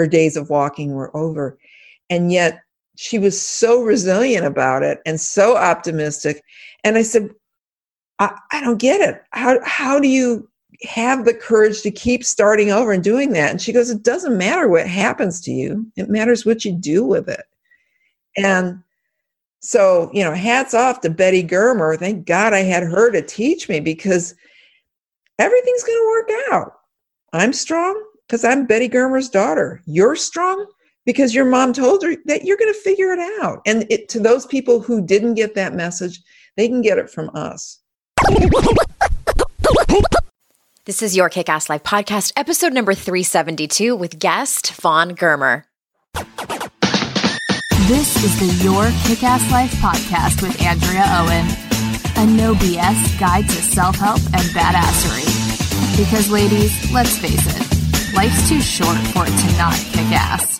[0.00, 1.58] her days of walking were over.
[2.08, 2.62] And yet
[2.96, 6.42] she was so resilient about it and so optimistic.
[6.84, 7.28] And I said,
[8.18, 9.22] I, I don't get it.
[9.32, 10.48] How, how do you
[10.88, 13.50] have the courage to keep starting over and doing that?
[13.50, 17.04] And she goes, It doesn't matter what happens to you, it matters what you do
[17.04, 17.44] with it.
[18.38, 18.82] And
[19.60, 21.98] so, you know, hats off to Betty Germer.
[21.98, 24.34] Thank God I had her to teach me because
[25.38, 26.72] everything's going to work out.
[27.34, 29.82] I'm strong because I'm Betty Germer's daughter.
[29.86, 30.64] You're strong
[31.04, 33.60] because your mom told her that you're going to figure it out.
[33.66, 36.20] And it, to those people who didn't get that message,
[36.56, 37.80] they can get it from us.
[40.84, 45.64] This is your Kick Ass Life podcast, episode number 372 with guest Fawn Germer.
[47.88, 51.46] This is the Your Kick Ass Life podcast with Andrea Owen,
[52.16, 55.26] a no BS guide to self help and badassery.
[55.96, 57.79] Because, ladies, let's face it,
[58.14, 60.58] life's too short for it to not kick ass.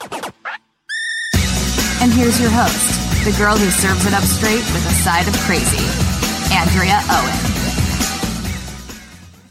[2.01, 5.37] And here's your host, the girl who serves it up straight with a side of
[5.41, 5.85] crazy,
[6.55, 7.61] Andrea Owen.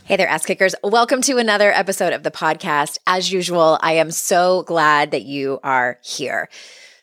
[0.06, 0.76] Hey there, ass kickers.
[0.82, 2.98] Welcome to another episode of the podcast.
[3.06, 6.50] As usual, I am so glad that you are here.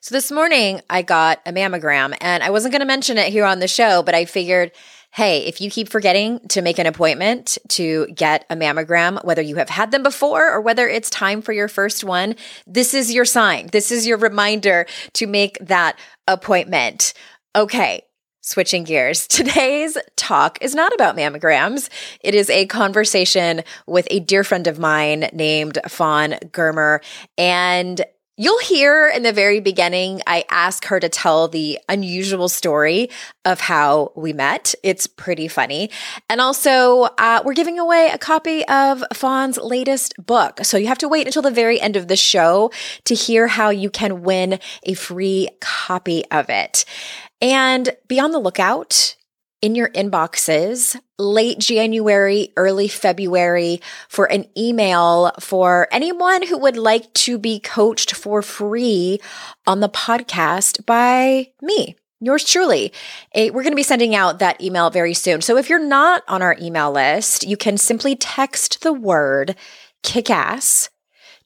[0.00, 3.44] So this morning I got a mammogram and I wasn't going to mention it here
[3.44, 4.72] on the show, but I figured,
[5.16, 9.56] hey, if you keep forgetting to make an appointment to get a mammogram, whether you
[9.56, 12.36] have had them before or whether it's time for your first one,
[12.66, 13.66] this is your sign.
[13.72, 17.14] This is your reminder to make that appointment.
[17.56, 18.02] Okay.
[18.42, 19.26] Switching gears.
[19.28, 21.88] Today's talk is not about mammograms.
[22.20, 27.02] It is a conversation with a dear friend of mine named Fawn Germer.
[27.38, 28.04] And
[28.38, 33.08] You'll hear in the very beginning, I ask her to tell the unusual story
[33.46, 34.74] of how we met.
[34.82, 35.88] It's pretty funny.
[36.28, 40.60] And also, uh, we're giving away a copy of Fawn's latest book.
[40.64, 42.70] So you have to wait until the very end of the show
[43.04, 46.84] to hear how you can win a free copy of it.
[47.40, 49.16] And be on the lookout
[49.62, 57.12] in your inboxes late January, early February for an email for anyone who would like
[57.14, 59.18] to be coached for free
[59.66, 61.96] on the podcast by me.
[62.20, 62.92] Yours truly.
[63.34, 65.42] Eh, we're going to be sending out that email very soon.
[65.42, 69.54] So if you're not on our email list, you can simply text the word
[70.02, 70.88] kickass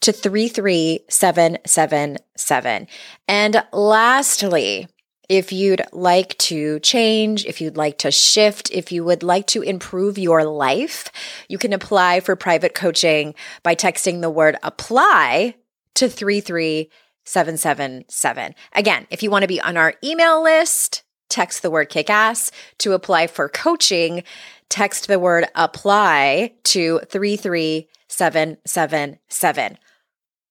[0.01, 2.87] to 33777.
[3.27, 4.87] And lastly,
[5.31, 9.63] if you'd like to change, if you'd like to shift, if you would like to
[9.63, 11.13] improve your life,
[11.49, 15.55] you can apply for private coaching by texting the word apply
[15.95, 18.55] to 33777.
[18.73, 22.93] Again, if you want to be on our email list, text the word kickass to
[22.93, 24.25] apply for coaching.
[24.69, 29.79] Text the word apply to 33777.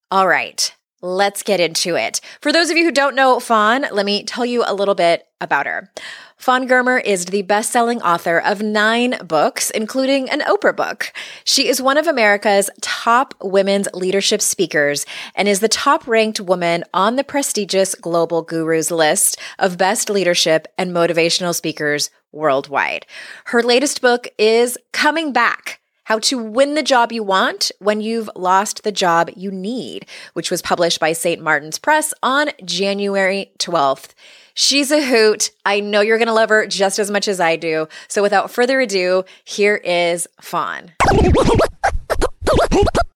[0.09, 0.73] All right.
[1.01, 2.19] Let's get into it.
[2.41, 5.25] For those of you who don't know Fawn, let me tell you a little bit
[5.39, 5.89] about her.
[6.35, 11.13] Fawn Germer is the best selling author of nine books, including an Oprah book.
[11.45, 15.05] She is one of America's top women's leadership speakers
[15.35, 20.67] and is the top ranked woman on the prestigious Global Gurus list of best leadership
[20.77, 23.05] and motivational speakers worldwide.
[23.45, 25.78] Her latest book is Coming Back
[26.09, 30.49] how to Win the Job You Want When You've Lost the Job You Need, which
[30.49, 31.39] was published by St.
[31.39, 34.15] Martin's Press on January 12th.
[34.55, 35.51] She's a hoot.
[35.65, 37.87] I know you're going to love her just as much as I do.
[38.07, 40.93] So without further ado, here is Fawn.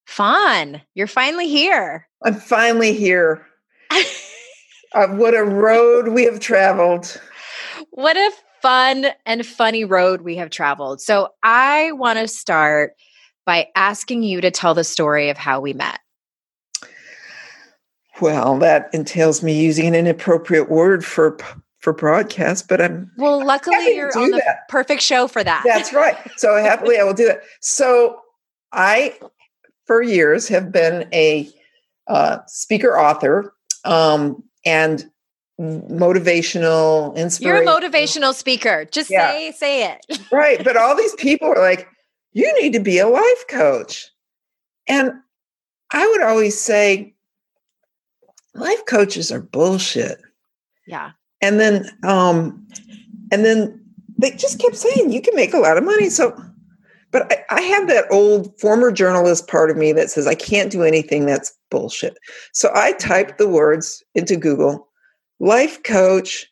[0.05, 2.07] Fawn, you're finally here.
[2.23, 3.47] I'm finally here.
[4.93, 7.19] uh, what a road we have traveled.
[7.89, 8.29] What a
[8.63, 11.01] fun and funny road we have traveled.
[11.01, 12.94] So I want to start
[13.46, 16.00] by asking you to tell the story of how we met.
[18.22, 21.38] Well, that entails me using an inappropriate word for
[21.81, 23.46] for broadcast, but I'm well.
[23.46, 25.63] Luckily, you're on the perfect show for that.
[25.66, 26.16] That's right.
[26.38, 27.41] So happily, I will do that.
[27.59, 28.18] So
[28.72, 29.18] I,
[29.85, 31.50] for years, have been a
[32.07, 35.12] uh, speaker author, um, and
[35.59, 37.65] motivational inspiration.
[37.65, 38.85] You're a motivational speaker.
[38.85, 39.31] Just yeah.
[39.31, 40.21] say say it.
[40.31, 41.88] right, but all these people are like,
[42.31, 44.09] you need to be a life coach.
[44.88, 45.11] And
[45.91, 47.13] I would always say
[48.55, 50.19] life coaches are bullshit.
[50.88, 51.11] Yeah.
[51.41, 52.67] And then um
[53.31, 53.79] and then
[54.17, 56.09] they just kept saying you can make a lot of money.
[56.09, 56.35] So
[57.11, 60.71] but I, I have that old former journalist part of me that says I can't
[60.71, 62.17] do anything that's bullshit.
[62.53, 64.88] So I typed the words into Google
[65.44, 66.48] life coach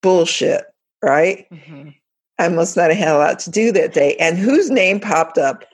[0.00, 0.64] bullshit,
[1.02, 1.46] right?
[1.52, 1.90] Mm-hmm.
[2.38, 4.16] I must not have had a lot to do that day.
[4.16, 5.64] And whose name popped up?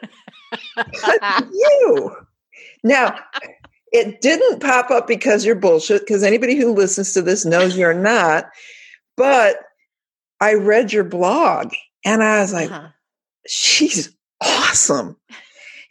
[1.52, 2.16] you.
[2.82, 3.18] Now,
[3.92, 7.94] it didn't pop up because you're bullshit, because anybody who listens to this knows you're
[7.94, 8.50] not.
[9.16, 9.58] But
[10.40, 11.72] I read your blog
[12.04, 12.88] and I was like, uh-huh.
[13.46, 15.16] she's awesome.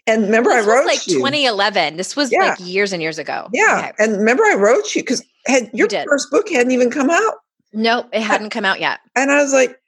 [0.06, 1.16] And remember, this I wrote like you.
[1.16, 1.98] 2011.
[1.98, 2.40] This was yeah.
[2.40, 3.50] like years and years ago.
[3.52, 4.04] Yeah, okay.
[4.04, 7.36] and remember, I wrote you because had your you first book hadn't even come out.
[7.74, 9.00] Nope, it hadn't come out yet.
[9.16, 9.80] And I was like,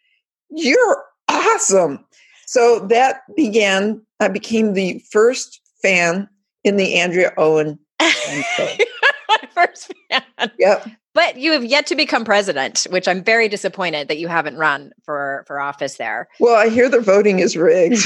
[0.50, 2.06] "You're awesome."
[2.46, 4.02] So that began.
[4.20, 6.28] I became the first fan
[6.64, 7.80] in the Andrea Owen.
[8.02, 10.52] My first fan.
[10.58, 10.90] Yep.
[11.14, 14.92] But you have yet to become president, which I'm very disappointed that you haven't run
[15.04, 16.28] for for office there.
[16.40, 18.06] Well, I hear the voting is rigged.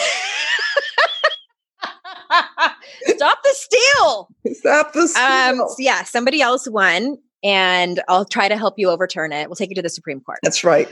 [3.07, 4.29] Stop the steal.
[4.53, 5.61] Stop the steal.
[5.61, 9.47] Um, yeah, somebody else won, and I'll try to help you overturn it.
[9.47, 10.39] We'll take you to the Supreme Court.
[10.43, 10.87] That's right.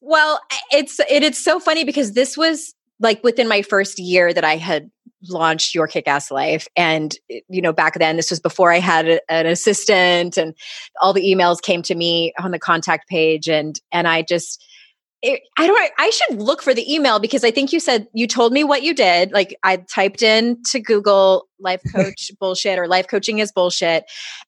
[0.00, 0.40] Well,
[0.72, 4.56] it's it, it's so funny because this was like within my first year that I
[4.56, 4.90] had
[5.28, 7.16] launched your kick-ass life and
[7.48, 10.52] you know back then this was before i had a, an assistant and
[11.00, 14.64] all the emails came to me on the contact page and and i just
[15.22, 15.92] it, I don't.
[15.98, 18.82] I should look for the email because I think you said you told me what
[18.82, 19.30] you did.
[19.30, 24.04] Like I typed in to Google life coach bullshit or life coaching is bullshit.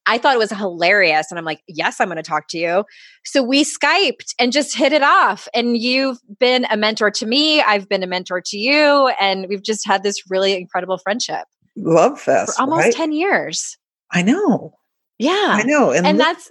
[0.07, 2.85] I thought it was hilarious, and I'm like, yes, I'm going to talk to you.
[3.25, 5.47] So we skyped and just hit it off.
[5.55, 7.63] And you've been a mentor to me.
[7.63, 11.45] I've been a mentor to you, and we've just had this really incredible friendship.
[11.77, 12.95] Love fest for almost right?
[12.95, 13.79] ten years.
[14.11, 14.75] I know.
[15.21, 16.51] Yeah, I know, and, and look- that's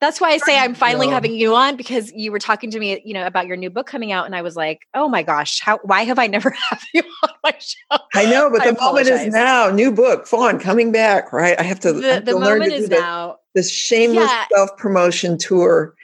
[0.00, 1.12] that's why I say I'm finally no.
[1.12, 3.86] having you on because you were talking to me, you know, about your new book
[3.86, 5.78] coming out, and I was like, "Oh my gosh, how?
[5.82, 9.10] Why have I never had you on my show?" I know, but I the apologize.
[9.10, 9.70] moment is now.
[9.70, 11.58] New book, Fawn coming back, right?
[11.58, 11.92] I have to.
[11.92, 13.36] The, have the to moment is now.
[13.54, 14.46] This shameless yeah.
[14.54, 15.94] self promotion tour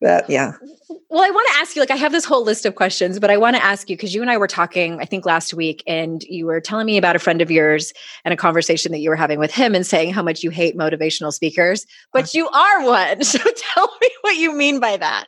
[0.00, 0.52] that yeah.
[1.08, 3.30] Well i want to ask you like i have this whole list of questions but
[3.30, 5.82] i want to ask you because you and i were talking i think last week
[5.86, 7.92] and you were telling me about a friend of yours
[8.24, 10.76] and a conversation that you were having with him and saying how much you hate
[10.76, 12.30] motivational speakers but uh-huh.
[12.34, 13.22] you are one.
[13.30, 15.26] So tell me what you mean by that.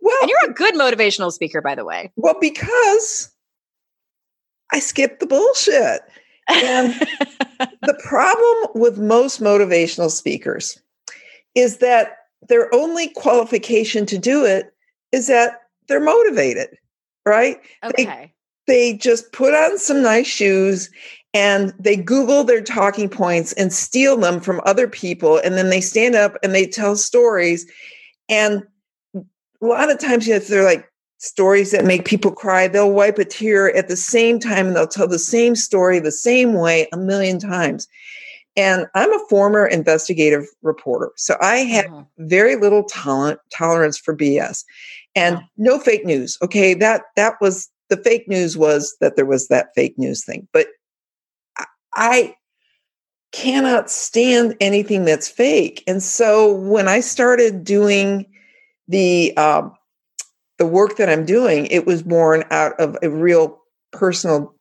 [0.00, 2.12] Well and you're a good motivational speaker by the way.
[2.16, 3.30] Well because
[4.72, 6.00] i skip the bullshit.
[6.48, 6.94] And
[7.82, 10.80] the problem with most motivational speakers
[11.54, 12.17] is that
[12.48, 14.72] their only qualification to do it
[15.12, 16.76] is that they're motivated,
[17.26, 17.58] right?
[17.84, 18.04] Okay.
[18.04, 18.34] They,
[18.66, 20.90] they just put on some nice shoes
[21.34, 25.38] and they Google their talking points and steal them from other people.
[25.38, 27.70] And then they stand up and they tell stories.
[28.28, 28.62] And
[29.14, 33.18] a lot of times, you know, they're like stories that make people cry, they'll wipe
[33.18, 36.88] a tear at the same time and they'll tell the same story the same way
[36.92, 37.88] a million times.
[38.58, 41.12] And I'm a former investigative reporter.
[41.16, 42.02] So I have uh-huh.
[42.18, 44.64] very little tolerant, tolerance for BS
[45.14, 45.46] and uh-huh.
[45.56, 46.36] no fake news.
[46.42, 46.74] Okay.
[46.74, 50.48] That, that was the fake news was that there was that fake news thing.
[50.52, 50.66] But
[51.94, 52.34] I
[53.30, 55.84] cannot stand anything that's fake.
[55.86, 58.26] And so when I started doing
[58.88, 59.72] the, um,
[60.58, 63.60] the work that I'm doing, it was born out of a real
[63.92, 64.52] personal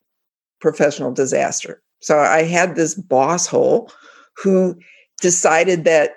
[0.61, 1.81] professional disaster.
[1.99, 3.91] So I had this boss hole
[4.35, 4.77] who
[5.21, 6.11] decided that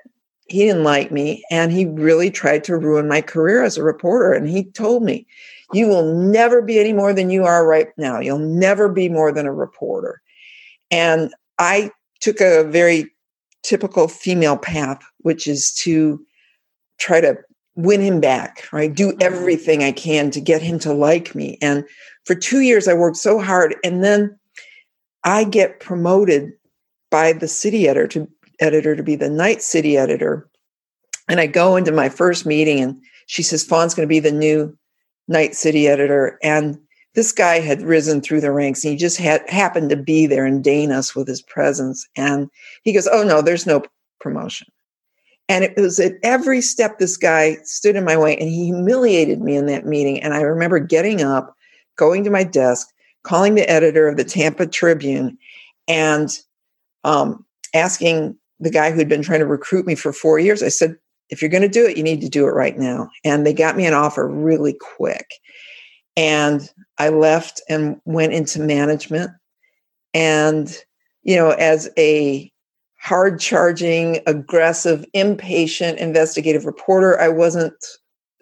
[0.49, 4.33] he didn't like me and he really tried to ruin my career as a reporter.
[4.33, 5.27] And he told me,
[5.73, 8.19] You will never be any more than you are right now.
[8.19, 10.21] You'll never be more than a reporter.
[10.91, 11.91] And I
[12.21, 13.11] took a very
[13.63, 16.25] typical female path, which is to
[16.99, 17.39] try to
[17.77, 18.93] win him back, right?
[18.93, 19.23] Do mm-hmm.
[19.23, 21.59] everything I can to get him to like me.
[21.63, 21.85] And
[22.25, 23.77] for two years, I worked so hard.
[23.85, 24.39] And then
[25.25, 26.53] I get promoted
[27.11, 28.29] by the city editor to
[28.61, 30.49] editor to be the night city editor.
[31.29, 34.33] And I go into my first meeting and she says, Fawn's going to be the
[34.33, 34.77] new
[35.29, 36.39] night city editor.
[36.43, 36.79] And
[37.15, 40.45] this guy had risen through the ranks and he just had happened to be there
[40.45, 42.07] and deign us with his presence.
[42.17, 42.49] And
[42.83, 43.83] he goes, Oh no, there's no
[44.21, 44.69] promotion.
[45.49, 49.41] And it was at every step this guy stood in my way and he humiliated
[49.41, 50.23] me in that meeting.
[50.23, 51.57] And I remember getting up,
[51.97, 52.89] going to my desk,
[53.23, 55.37] calling the editor of the Tampa Tribune
[55.89, 56.31] and
[57.05, 60.97] um, asking the guy who'd been trying to recruit me for four years, I said,
[61.31, 63.09] if you're going to do it, you need to do it right now.
[63.25, 65.31] And they got me an offer really quick.
[66.17, 69.31] And I left and went into management.
[70.13, 70.77] And,
[71.23, 72.51] you know, as a
[73.01, 77.75] hard charging, aggressive, impatient investigative reporter, I wasn't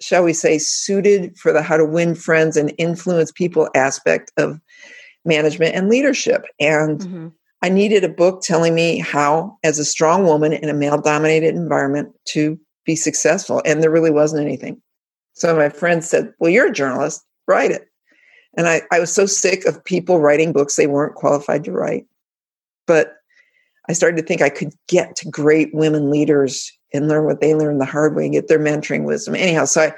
[0.01, 4.61] shall we say, suited for the how to win friends and influence people aspect of
[5.25, 6.45] management and leadership.
[6.61, 7.29] And mm-hmm.
[7.63, 11.55] I needed a book telling me how, as a strong woman in a male dominated
[11.55, 13.61] environment, to be successful.
[13.65, 14.81] And there really wasn't anything.
[15.35, 17.89] So my friend said, Well, you're a journalist, write it.
[18.57, 22.07] And I, I was so sick of people writing books they weren't qualified to write.
[22.87, 23.15] But
[23.89, 27.55] I started to think I could get to great women leaders and learn what they
[27.55, 29.35] learned the hard way and get their mentoring wisdom.
[29.35, 29.95] Anyhow, so I,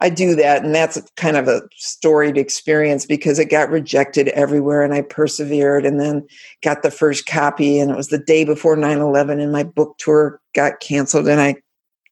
[0.00, 0.64] I do that.
[0.64, 5.84] And that's kind of a storied experience because it got rejected everywhere and I persevered
[5.84, 6.26] and then
[6.62, 7.78] got the first copy.
[7.78, 11.26] And it was the day before 9 11 and my book tour got canceled.
[11.26, 11.56] And I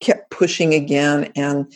[0.00, 1.72] kept pushing again and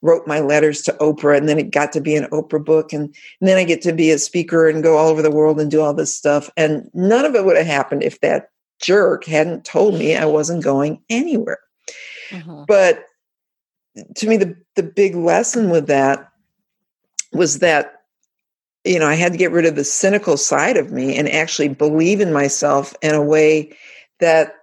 [0.00, 1.36] wrote my letters to Oprah.
[1.36, 2.92] And then it got to be an Oprah book.
[2.92, 5.60] And, and then I get to be a speaker and go all over the world
[5.60, 6.48] and do all this stuff.
[6.56, 10.62] And none of it would have happened if that jerk hadn't told me I wasn't
[10.62, 11.58] going anywhere.
[12.30, 12.64] Mm-hmm.
[12.66, 13.04] But
[14.16, 16.30] to me, the, the big lesson with that
[17.32, 18.02] was that,
[18.84, 21.68] you know, I had to get rid of the cynical side of me and actually
[21.68, 23.76] believe in myself in a way
[24.20, 24.54] that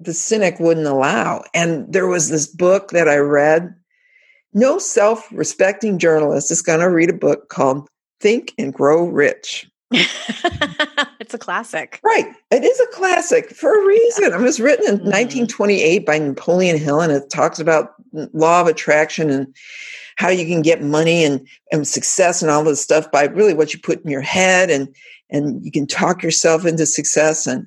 [0.00, 1.44] the cynic wouldn't allow.
[1.54, 3.74] And there was this book that I read.
[4.54, 7.88] No self respecting journalist is going to read a book called
[8.20, 9.68] Think and Grow Rich.
[11.18, 12.00] it's a classic.
[12.04, 12.26] Right.
[12.50, 14.24] It is a classic for a reason.
[14.24, 15.06] It was written in mm-hmm.
[15.06, 19.54] 1928 by Napoleon Hill and it talks about law of attraction and
[20.16, 23.72] how you can get money and, and success and all this stuff by really what
[23.72, 24.94] you put in your head and
[25.30, 27.66] and you can talk yourself into success and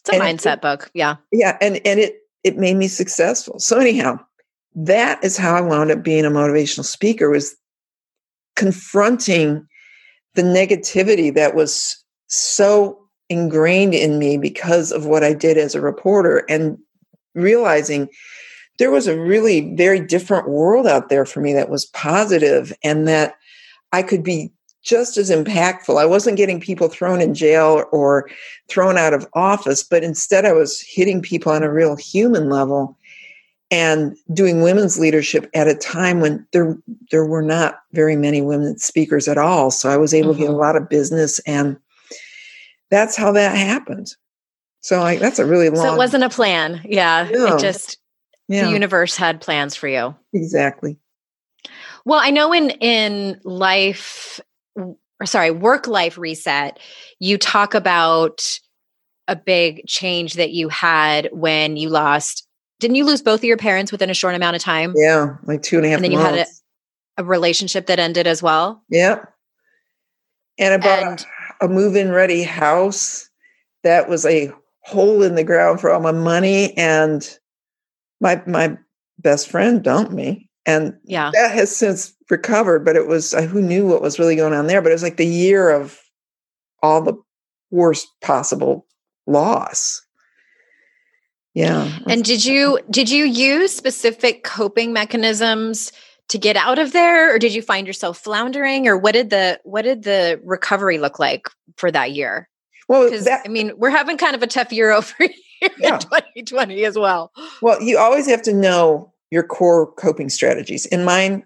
[0.00, 0.90] it's a mindset it, book.
[0.94, 1.16] Yeah.
[1.32, 1.56] Yeah.
[1.60, 3.58] And and it it made me successful.
[3.58, 4.18] So anyhow,
[4.74, 7.56] that is how I wound up being a motivational speaker was
[8.56, 9.66] confronting
[10.36, 15.80] the negativity that was so ingrained in me because of what I did as a
[15.80, 16.78] reporter and
[17.34, 18.08] realizing
[18.78, 23.08] there was a really very different world out there for me that was positive and
[23.08, 23.34] that
[23.92, 24.52] I could be
[24.82, 26.00] just as impactful.
[26.00, 28.30] I wasn't getting people thrown in jail or
[28.68, 32.96] thrown out of office, but instead I was hitting people on a real human level
[33.70, 36.76] and doing women's leadership at a time when there
[37.10, 39.70] there were not very many women speakers at all.
[39.70, 40.40] So I was able mm-hmm.
[40.40, 40.60] to get a mm-hmm.
[40.60, 41.76] lot of business, and
[42.90, 44.08] that's how that happened.
[44.80, 45.84] So like that's a really long.
[45.84, 46.80] So it wasn't a plan.
[46.84, 47.98] Yeah, it just
[48.48, 48.66] yeah.
[48.66, 50.14] the universe had plans for you.
[50.32, 50.98] Exactly.
[52.04, 54.38] Well, I know in in life,
[54.76, 56.78] or sorry, work life reset,
[57.18, 58.60] you talk about
[59.26, 62.46] a big change that you had when you lost
[62.80, 64.92] didn't you lose both of your parents within a short amount of time?
[64.96, 65.96] Yeah, like two and a half.
[65.96, 66.30] And then months.
[66.30, 66.46] you had
[67.18, 68.82] a, a, relationship that ended as well.
[68.88, 69.24] Yeah,
[70.58, 71.26] and about and,
[71.60, 73.28] a move-in ready house
[73.82, 77.38] that was a hole in the ground for all my money, and
[78.20, 78.76] my my
[79.18, 82.84] best friend dumped me, and yeah, that has since recovered.
[82.84, 84.82] But it was who knew what was really going on there.
[84.82, 85.98] But it was like the year of
[86.82, 87.14] all the
[87.70, 88.86] worst possible
[89.26, 90.05] loss
[91.56, 95.90] yeah and did you did you use specific coping mechanisms
[96.28, 99.60] to get out of there or did you find yourself floundering or what did the
[99.64, 102.48] what did the recovery look like for that year?
[102.88, 105.94] Well that, i mean we're having kind of a tough year over here yeah.
[105.94, 107.32] in 2020 as well.
[107.62, 111.44] Well you always have to know your core coping strategies and mine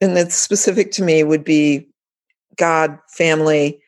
[0.00, 1.88] and that's specific to me would be
[2.56, 3.80] god family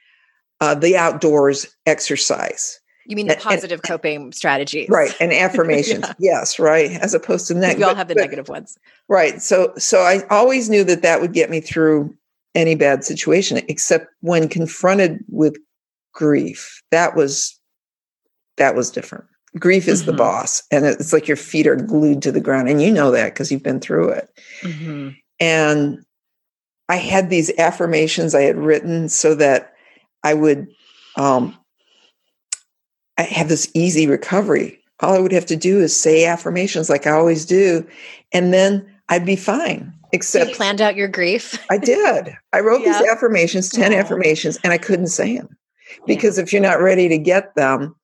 [0.61, 5.15] uh, the outdoors exercise you mean the positive and, coping strategy, right?
[5.19, 6.15] And affirmations, yeah.
[6.19, 7.79] yes, right, as opposed to negative.
[7.79, 9.41] We all have the but, negative ones, right?
[9.41, 12.15] So, so I always knew that that would get me through
[12.55, 15.57] any bad situation, except when confronted with
[16.13, 16.83] grief.
[16.91, 17.59] That was
[18.59, 19.25] that was different.
[19.59, 20.11] Grief is mm-hmm.
[20.11, 23.11] the boss, and it's like your feet are glued to the ground, and you know
[23.11, 24.29] that because you've been through it.
[24.61, 25.11] Mm-hmm.
[25.41, 26.05] And
[26.91, 29.73] I had these affirmations I had written so that
[30.23, 30.69] I would
[31.17, 31.57] um,
[33.19, 34.81] I have this easy recovery.
[35.01, 37.87] All I would have to do is say affirmations like I always do,
[38.33, 39.93] and then I'd be fine.
[40.13, 41.63] Except you planned out your grief.
[41.71, 42.35] I did.
[42.53, 43.99] I wrote these affirmations, 10 Aww.
[43.99, 45.55] affirmations, and I couldn't say them.
[46.07, 46.45] Because yeah.
[46.45, 47.95] if you're not ready to get them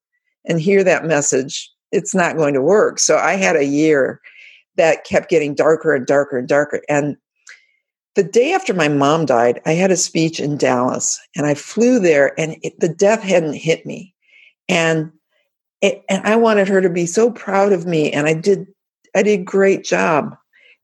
[0.45, 2.99] and hear that message, it's not going to work.
[2.99, 4.21] So I had a year
[4.77, 6.83] that kept getting darker and darker and darker.
[6.89, 7.17] And
[8.17, 11.99] the day after my mom died, I had a speech in Dallas and I flew
[11.99, 14.14] there and it, the death hadn't hit me
[14.69, 15.13] and
[15.81, 18.67] it, and I wanted her to be so proud of me and I did
[19.15, 20.37] I did a great job.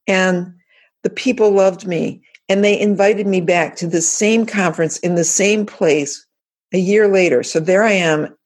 [0.07, 0.55] And
[1.03, 5.25] the people loved me and they invited me back to the same conference in the
[5.25, 6.25] same place
[6.73, 7.43] a year later.
[7.43, 8.37] So there I am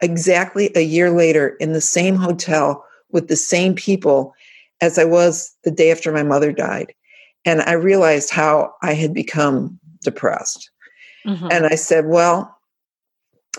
[0.00, 4.34] exactly a year later in the same hotel with the same people
[4.80, 6.94] as I was the day after my mother died.
[7.44, 10.70] And I realized how I had become depressed.
[11.26, 11.48] Mm-hmm.
[11.50, 12.56] and I said well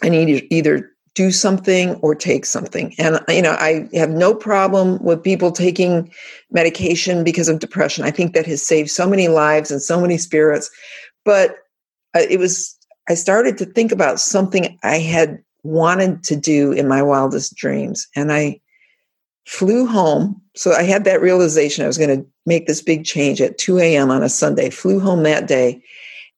[0.01, 2.95] I need to either do something or take something.
[2.97, 6.09] And, you know, I have no problem with people taking
[6.49, 8.05] medication because of depression.
[8.05, 10.71] I think that has saved so many lives and so many spirits.
[11.25, 11.57] But
[12.15, 12.73] uh, it was,
[13.09, 18.07] I started to think about something I had wanted to do in my wildest dreams.
[18.15, 18.61] And I
[19.45, 20.41] flew home.
[20.55, 23.77] So I had that realization I was going to make this big change at 2
[23.79, 24.09] a.m.
[24.09, 25.83] on a Sunday, flew home that day.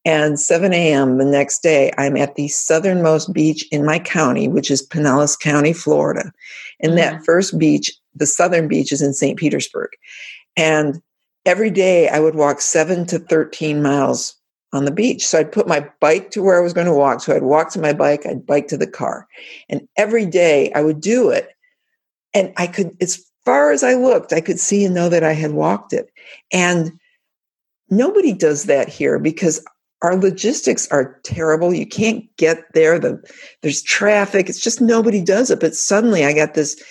[0.04, 1.18] And 7 a.m.
[1.18, 5.74] the next day, I'm at the southernmost beach in my county, which is Pinellas County,
[5.74, 6.32] Florida.
[6.80, 6.98] And mm-hmm.
[6.98, 9.38] that first beach, the southern beach, is in St.
[9.38, 9.92] Petersburg.
[10.58, 11.02] And
[11.46, 14.36] every day I would walk seven to 13 miles
[14.74, 15.28] on the beach.
[15.28, 17.22] So I'd put my bike to where I was going to walk.
[17.22, 19.28] So I'd walk to my bike, I'd bike to the car.
[19.70, 21.50] And every day I would do it.
[22.34, 25.34] And I could, as far as I looked, I could see and know that I
[25.34, 26.10] had walked it.
[26.54, 26.94] And
[27.90, 29.64] nobody does that here because
[30.02, 31.74] our logistics are terrible.
[31.74, 32.98] You can't get there.
[32.98, 33.22] The,
[33.62, 34.50] there's traffic.
[34.50, 35.60] It's just nobody does it.
[35.60, 36.82] But suddenly I got this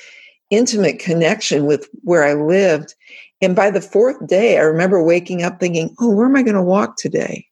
[0.50, 2.94] intimate connection with where I lived.
[3.40, 6.54] And by the fourth day, I remember waking up thinking, oh, where am I going
[6.54, 7.46] to walk today?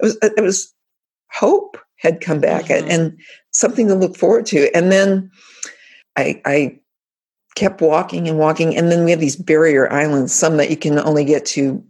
[0.00, 0.74] It was, it was
[1.30, 2.90] hope had come back mm-hmm.
[2.90, 3.18] and
[3.52, 4.74] something to look forward to.
[4.74, 5.30] And then
[6.16, 6.78] I, I
[7.54, 8.76] kept walking and walking.
[8.76, 11.82] And then we have these barrier islands, some that you can only get to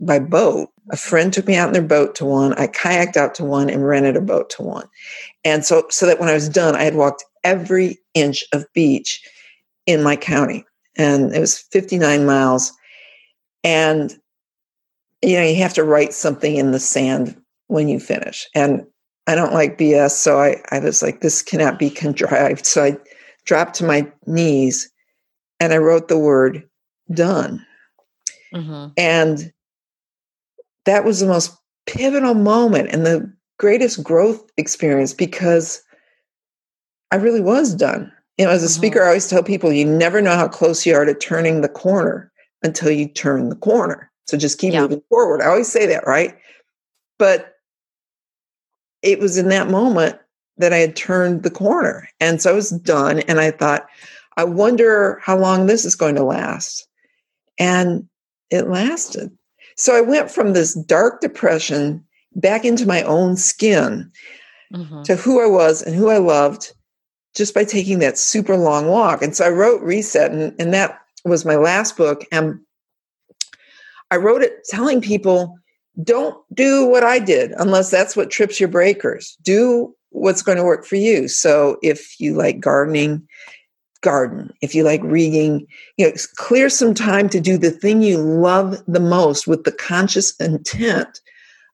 [0.00, 0.68] by boat.
[0.90, 2.54] A friend took me out in their boat to one.
[2.54, 4.88] I kayaked out to one and rented a boat to one.
[5.44, 9.20] And so, so that when I was done, I had walked every inch of beach
[9.86, 10.64] in my county.
[10.96, 12.72] And it was 59 miles.
[13.62, 14.12] And,
[15.22, 18.48] you know, you have to write something in the sand when you finish.
[18.54, 18.84] And
[19.26, 20.12] I don't like BS.
[20.12, 22.64] So I, I was like, this cannot be contrived.
[22.64, 22.96] So I
[23.44, 24.90] dropped to my knees
[25.60, 26.68] and I wrote the word
[27.12, 27.64] done.
[28.54, 28.88] Mm-hmm.
[28.96, 29.52] And
[30.84, 35.82] that was the most pivotal moment and the greatest growth experience because
[37.10, 38.12] I really was done.
[38.38, 38.78] You know, as a mm-hmm.
[38.78, 41.68] speaker, I always tell people you never know how close you are to turning the
[41.68, 42.30] corner
[42.62, 44.10] until you turn the corner.
[44.26, 44.82] So just keep yeah.
[44.82, 45.40] moving forward.
[45.40, 46.36] I always say that, right?
[47.18, 47.54] But
[49.02, 50.18] it was in that moment
[50.58, 52.08] that I had turned the corner.
[52.18, 53.20] And so I was done.
[53.20, 53.86] And I thought,
[54.36, 56.86] I wonder how long this is going to last.
[57.58, 58.08] And
[58.50, 59.36] it lasted.
[59.76, 64.10] So I went from this dark depression back into my own skin
[64.72, 65.02] mm-hmm.
[65.02, 66.72] to who I was and who I loved
[67.34, 69.22] just by taking that super long walk.
[69.22, 72.24] And so I wrote Reset, and, and that was my last book.
[72.32, 72.58] And
[74.10, 75.58] I wrote it telling people
[76.02, 79.36] don't do what I did unless that's what trips your breakers.
[79.42, 81.28] Do what's going to work for you.
[81.28, 83.26] So if you like gardening,
[84.06, 85.66] garden, if you like reading,
[85.96, 89.72] you know, clear some time to do the thing you love the most with the
[89.72, 91.20] conscious intent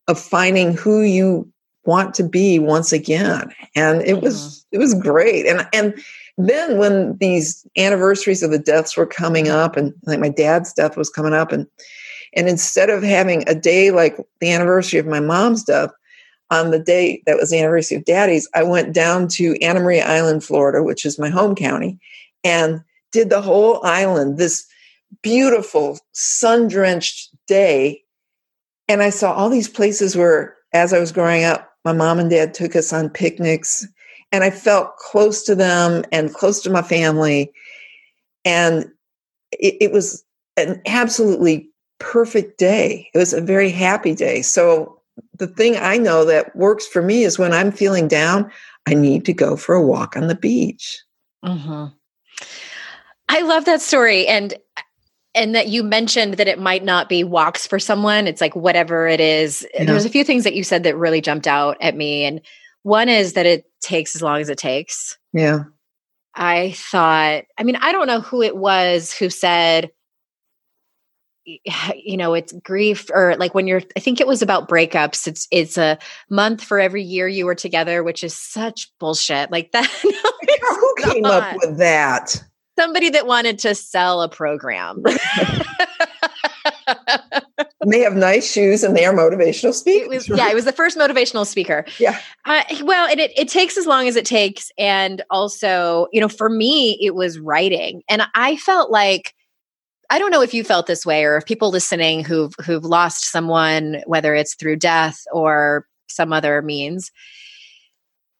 [0.08, 1.46] of finding who you
[1.84, 3.52] want to be once again.
[3.76, 4.76] And it was mm-hmm.
[4.76, 5.44] it was great.
[5.46, 6.02] And and
[6.38, 10.96] then when these anniversaries of the deaths were coming up and like my dad's death
[10.96, 11.66] was coming up and
[12.34, 15.90] and instead of having a day like the anniversary of my mom's death,
[16.50, 20.06] on the day that was the anniversary of daddy's, I went down to Anna Maria
[20.06, 21.98] Island, Florida, which is my home county,
[22.44, 24.66] and did the whole island this
[25.22, 28.02] beautiful sun drenched day.
[28.88, 32.30] And I saw all these places where, as I was growing up, my mom and
[32.30, 33.86] dad took us on picnics,
[34.30, 37.52] and I felt close to them and close to my family.
[38.44, 38.86] And
[39.52, 40.24] it, it was
[40.56, 43.08] an absolutely perfect day.
[43.14, 44.42] It was a very happy day.
[44.42, 44.98] So,
[45.38, 48.50] the thing I know that works for me is when I'm feeling down,
[48.86, 51.02] I need to go for a walk on the beach.
[51.44, 51.86] Mm-hmm.
[53.28, 54.26] I love that story.
[54.26, 54.54] And
[55.34, 58.26] and that you mentioned that it might not be walks for someone.
[58.26, 59.66] It's like whatever it is.
[59.74, 59.84] Yeah.
[59.84, 62.24] There's a few things that you said that really jumped out at me.
[62.24, 62.42] And
[62.82, 65.16] one is that it takes as long as it takes.
[65.32, 65.64] Yeah.
[66.34, 69.90] I thought, I mean, I don't know who it was who said,
[71.46, 75.26] you know, it's grief or like when you're, I think it was about breakups.
[75.26, 79.72] It's, it's a month for every year you were together, which is such bullshit like
[79.72, 79.90] that.
[80.04, 81.42] no, who came not.
[81.42, 82.42] up with that?
[82.82, 85.02] Somebody that wanted to sell a program.
[87.86, 90.06] they have nice shoes and they are motivational speakers.
[90.06, 90.38] It was, right?
[90.38, 91.84] Yeah, it was the first motivational speaker.
[91.98, 92.18] Yeah.
[92.44, 94.70] Uh, well, and it, it takes as long as it takes.
[94.78, 98.02] And also, you know, for me, it was writing.
[98.08, 99.34] And I felt like,
[100.10, 103.30] I don't know if you felt this way or if people listening who've who've lost
[103.30, 107.10] someone, whether it's through death or some other means.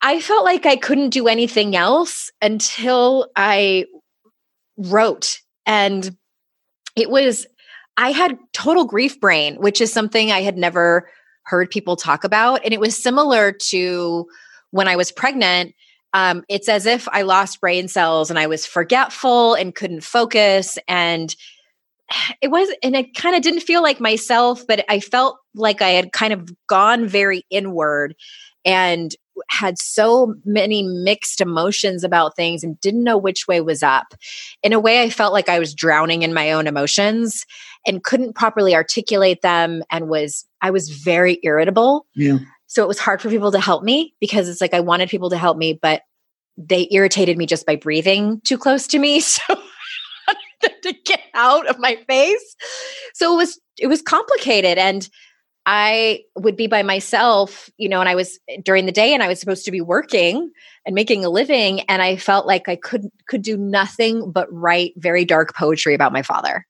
[0.02, 3.86] I felt like I couldn't do anything else until I
[4.86, 5.38] wrote.
[5.66, 6.16] And
[6.96, 7.46] it was,
[7.96, 11.08] I had total grief brain, which is something I had never
[11.44, 12.64] heard people talk about.
[12.64, 14.26] And it was similar to
[14.70, 15.74] when I was pregnant.
[16.14, 20.78] Um, it's as if I lost brain cells and I was forgetful and couldn't focus.
[20.86, 21.34] And
[22.42, 25.90] it was, and it kind of didn't feel like myself, but I felt like I
[25.90, 28.14] had kind of gone very inward.
[28.64, 29.14] And
[29.48, 34.14] had so many mixed emotions about things and didn't know which way was up.
[34.62, 37.44] In a way, I felt like I was drowning in my own emotions
[37.86, 42.06] and couldn't properly articulate them and was I was very irritable.
[42.14, 42.38] Yeah.
[42.66, 45.30] So it was hard for people to help me because it's like I wanted people
[45.30, 46.02] to help me, but
[46.56, 49.22] they irritated me just by breathing too close to me.
[49.48, 49.56] So
[50.82, 52.56] to get out of my face.
[53.14, 55.08] So it was it was complicated and
[55.64, 59.22] I would be by myself, you know, and I was eh, during the day and
[59.22, 60.50] I was supposed to be working
[60.84, 64.94] and making a living and I felt like I could could do nothing but write
[64.96, 66.66] very dark poetry about my father.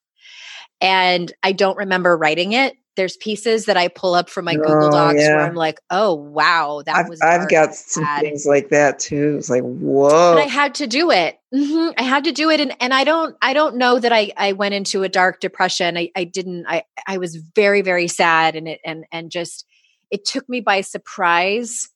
[0.80, 4.88] And I don't remember writing it there's pieces that I pull up from my Google
[4.88, 5.40] Oh, Docs where.
[5.40, 7.20] I'm like, oh wow, that I've, was.
[7.20, 9.36] I've got some things like that too.
[9.38, 10.36] It's like, but whoa.
[10.36, 11.38] I had to do it.
[11.52, 14.32] Hmm I had to do it, and and I don't I don't know that I
[14.36, 15.96] I went into a dark depression.
[15.96, 16.66] I I didn't.
[16.66, 19.66] I I was very very sad, and it and and just
[20.10, 21.88] it took me by surprise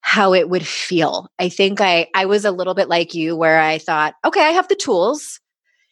[0.00, 1.28] how it would feel.
[1.38, 4.50] I think I I was a little bit like you, where I thought, okay, I
[4.50, 5.40] have the tools.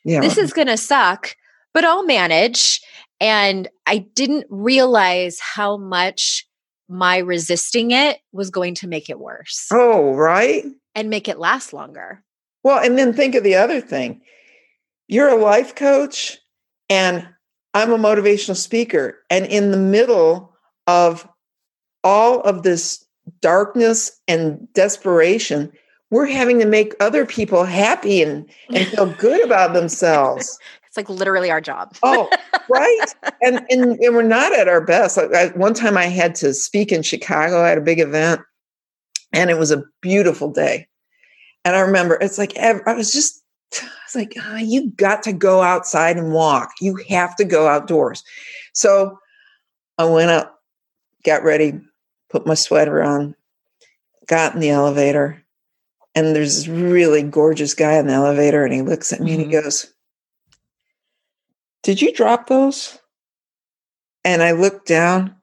[0.05, 0.21] yeah.
[0.21, 1.37] This is gonna suck,
[1.75, 2.81] but I'll manage.
[3.23, 6.49] And I didn't realize how much
[6.89, 10.65] my resisting it was going to make it worse oh, right.
[10.95, 12.25] and make it last longer.
[12.62, 14.20] Well, and then think of the other thing.
[15.09, 16.38] You're a life coach
[16.88, 17.27] and
[17.75, 19.18] I'm a motivational speaker.
[19.31, 20.55] And in the middle
[20.87, 21.27] of
[22.05, 23.05] all of this
[23.40, 25.73] darkness and desperation,
[26.11, 30.59] we're having to make other people happy and, and feel good about themselves.
[30.87, 31.96] It's like literally our job.
[32.03, 32.29] Oh,
[32.68, 33.07] right.
[33.42, 35.16] And, and and we're not at our best.
[35.16, 38.40] Like I, one time I had to speak in Chicago at a big event,
[39.33, 40.88] and it was a beautiful day.
[41.64, 43.42] And I remember it's like I was just
[43.81, 46.70] I was like, "Ah, you got to go outside and walk.
[46.81, 48.25] You have to go outdoors.
[48.73, 49.18] So
[49.99, 50.61] I went up,
[51.25, 51.81] got ready,
[52.31, 53.35] put my sweater on,
[54.27, 55.44] got in the elevator,
[56.14, 59.42] and there's this really gorgeous guy in the elevator, and he looks at me and
[59.42, 59.92] he goes,
[61.83, 62.99] Did you drop those?
[64.25, 65.35] And I looked down,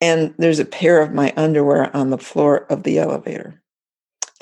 [0.00, 3.62] and there's a pair of my underwear on the floor of the elevator.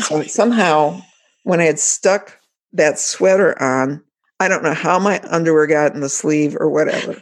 [0.01, 1.03] So somehow,
[1.49, 2.39] when I had stuck
[2.75, 4.05] that sweater on,
[4.39, 7.19] I don't know how my underwear got in the sleeve or whatever.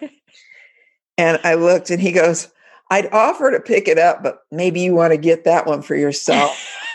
[1.16, 2.48] and I looked, and he goes,
[2.90, 5.94] I'd offer to pick it up, but maybe you want to get that one for
[5.94, 6.76] yourself.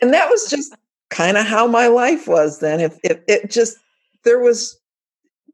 [0.00, 0.74] and that was just
[1.10, 2.80] kind of how my life was then.
[2.80, 3.76] If, if it just,
[4.24, 4.80] there was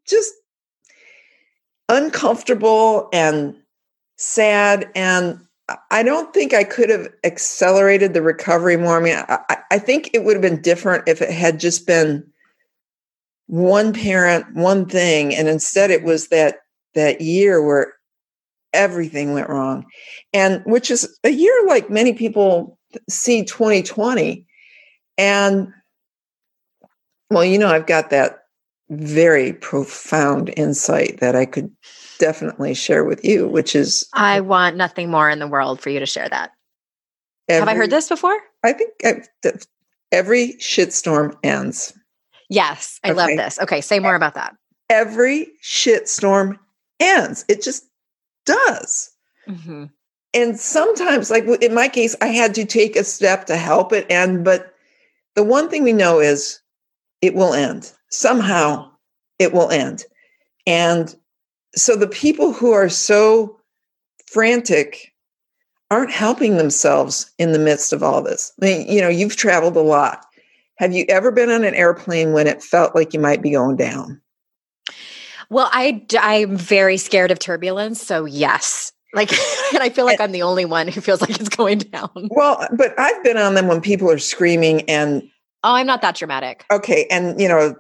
[0.06, 0.32] just
[1.88, 3.56] uncomfortable and
[4.16, 4.88] sad.
[4.94, 5.40] And
[5.90, 8.98] I- don't think I could have accelerated the recovery more.
[8.98, 12.24] I mean, I, I- think it would have been different if it had just been
[13.46, 15.34] one parent, one thing.
[15.34, 16.58] And instead it was that,
[16.94, 17.94] that year where
[18.72, 19.86] everything went wrong.
[20.32, 24.46] And which is a year like many people see 2020.
[25.18, 25.72] And
[27.30, 28.38] well, you know, I've got that
[28.90, 31.70] very profound insight that I could
[32.18, 35.98] definitely share with you, which is I want nothing more in the world for you
[35.98, 36.52] to share that.
[37.48, 38.36] Have I heard this before?
[38.64, 38.92] I think
[40.12, 41.96] every shitstorm ends.
[42.48, 43.58] Yes, I love this.
[43.60, 44.56] Okay, say more about that.
[44.90, 46.58] Every shitstorm
[47.00, 47.44] ends.
[47.48, 47.84] It just
[48.44, 49.10] does.
[49.48, 49.90] Mhm.
[50.34, 54.06] and sometimes like in my case i had to take a step to help it
[54.10, 54.74] end but
[55.36, 56.60] the one thing we know is
[57.22, 58.90] it will end somehow
[59.38, 60.04] it will end
[60.66, 61.14] and
[61.76, 63.60] so the people who are so
[64.26, 65.12] frantic
[65.90, 69.76] aren't helping themselves in the midst of all this I mean, you know you've traveled
[69.76, 70.24] a lot
[70.78, 73.76] have you ever been on an airplane when it felt like you might be going
[73.76, 74.20] down
[75.48, 78.92] Well, I I'm very scared of turbulence, so yes.
[79.14, 79.30] Like,
[79.74, 82.10] and I feel like eh I'm the only one who feels like it's going down.
[82.30, 85.22] Well but i've been on them when people are screaming and
[85.64, 86.64] Oh, I'm not that dramatic.
[86.70, 87.74] okay and you know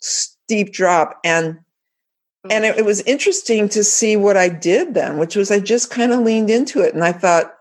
[0.00, 1.58] steep drop and
[2.50, 5.90] and it, it was interesting to see what i did then which was i just
[5.90, 7.52] kind of leaned into it and i thought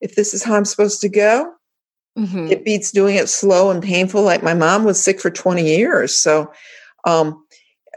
[0.00, 1.52] if this is how i'm supposed to go
[2.18, 2.50] Mhm.
[2.50, 6.14] it beats doing it slow and painful like my mom was sick for 20 years
[6.14, 6.52] so
[7.06, 7.42] um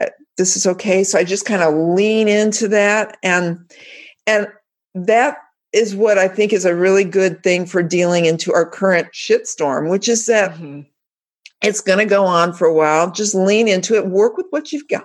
[0.00, 0.06] uh,
[0.38, 3.58] this is okay so i just kind of lean into that and
[4.26, 4.46] and
[4.94, 5.36] that
[5.74, 9.90] is what i think is a really good thing for dealing into our current shitstorm
[9.90, 10.86] which is that Mhm.
[11.62, 13.10] it's going to go on for a while.
[13.10, 15.04] Just lean into it, work with what you've got.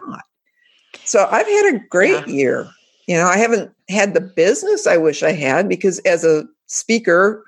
[1.06, 2.34] So I've had a great Yeah.
[2.34, 2.70] year.
[3.08, 7.44] You know, I haven't had the business I wish I had because as a speaker,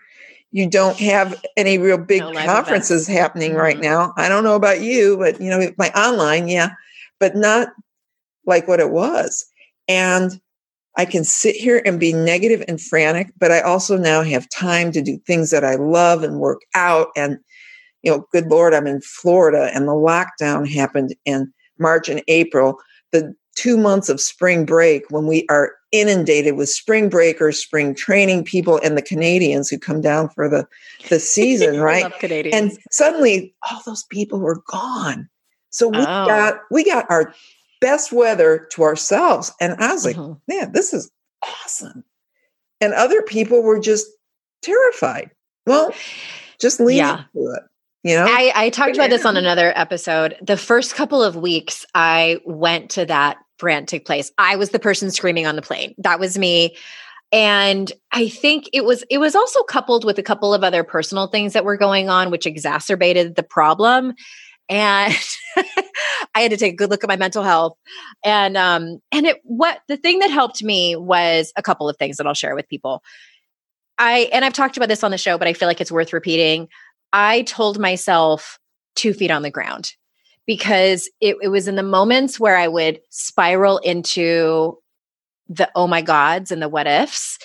[0.52, 3.82] you don't have any real big No conferences happening right Mhm.
[3.84, 4.14] now.
[4.18, 6.72] I don't know about you, but you know, my online, yeah,
[7.20, 7.70] but not
[8.46, 9.46] like what it was.
[9.88, 10.40] And
[10.98, 14.92] I can sit here and be negative and frantic, but I also now have time
[14.94, 17.10] to do things that I love and work out.
[17.18, 17.40] And,
[18.04, 22.78] you know, good Lord, I'm in Florida and the lockdown happened in March and April.
[23.14, 28.44] The two months of spring break when we are inundated with spring breakers, spring training
[28.44, 30.68] people, and the Canadians who come down for the,
[31.10, 32.12] the season, right?
[32.20, 32.56] Canadians.
[32.56, 35.30] And suddenly all those people were gone.
[35.70, 36.04] So we oh.
[36.04, 37.34] got we got our
[37.82, 39.52] best weather to ourselves.
[39.60, 40.34] And I was like, mm-hmm.
[40.48, 41.12] man, this is
[41.44, 42.04] awesome.
[42.80, 44.08] And other people were just
[44.62, 45.32] terrified.
[45.66, 45.94] Well,
[46.60, 47.24] just lean yeah.
[47.36, 47.64] into it.
[48.04, 50.36] You know, I, I talked about this on another episode.
[50.42, 54.30] The first couple of weeks I went to that frantic place.
[54.38, 55.96] I was the person screaming on the plane.
[56.00, 56.76] That was me.
[57.32, 61.28] And I think it was it was also coupled with a couple of other personal
[61.28, 64.14] things that were going on, which exacerbated the problem.
[64.70, 65.14] And
[66.36, 67.78] I had to take a good look at my mental health.
[68.24, 72.18] And um, and it what the thing that helped me was a couple of things
[72.18, 73.02] that I'll share with people.
[73.98, 76.14] I and I've talked about this on the show, but I feel like it's worth
[76.14, 76.68] repeating.
[77.14, 78.60] I told myself
[78.96, 79.94] two feet on the ground
[80.46, 84.78] because it, it was in the moments where I would spiral into
[85.48, 87.38] the oh my gods and the what ifs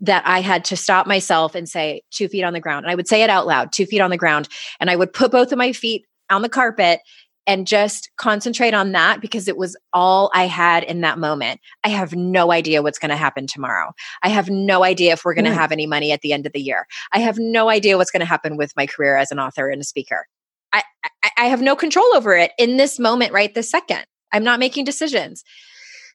[0.00, 2.84] that I had to stop myself and say two feet on the ground.
[2.84, 4.48] And I would say it out loud, two feet on the ground.
[4.80, 7.00] And I would put both of my feet on the carpet
[7.46, 11.60] and just concentrate on that because it was all I had in that moment.
[11.82, 13.92] I have no idea what's going to happen tomorrow.
[14.22, 15.56] I have no idea if we're going to mm.
[15.56, 16.86] have any money at the end of the year.
[17.12, 19.80] I have no idea what's going to happen with my career as an author and
[19.80, 20.26] a speaker.
[20.72, 20.82] I,
[21.22, 24.04] I, I have no control over it in this moment, right this second.
[24.32, 25.44] I'm not making decisions.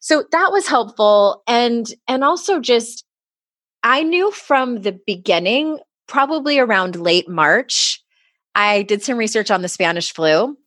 [0.02, 1.44] So that was helpful.
[1.48, 3.06] And and also just
[3.84, 8.04] I knew from the beginning, probably around late March,
[8.56, 10.58] I did some research on the Spanish flu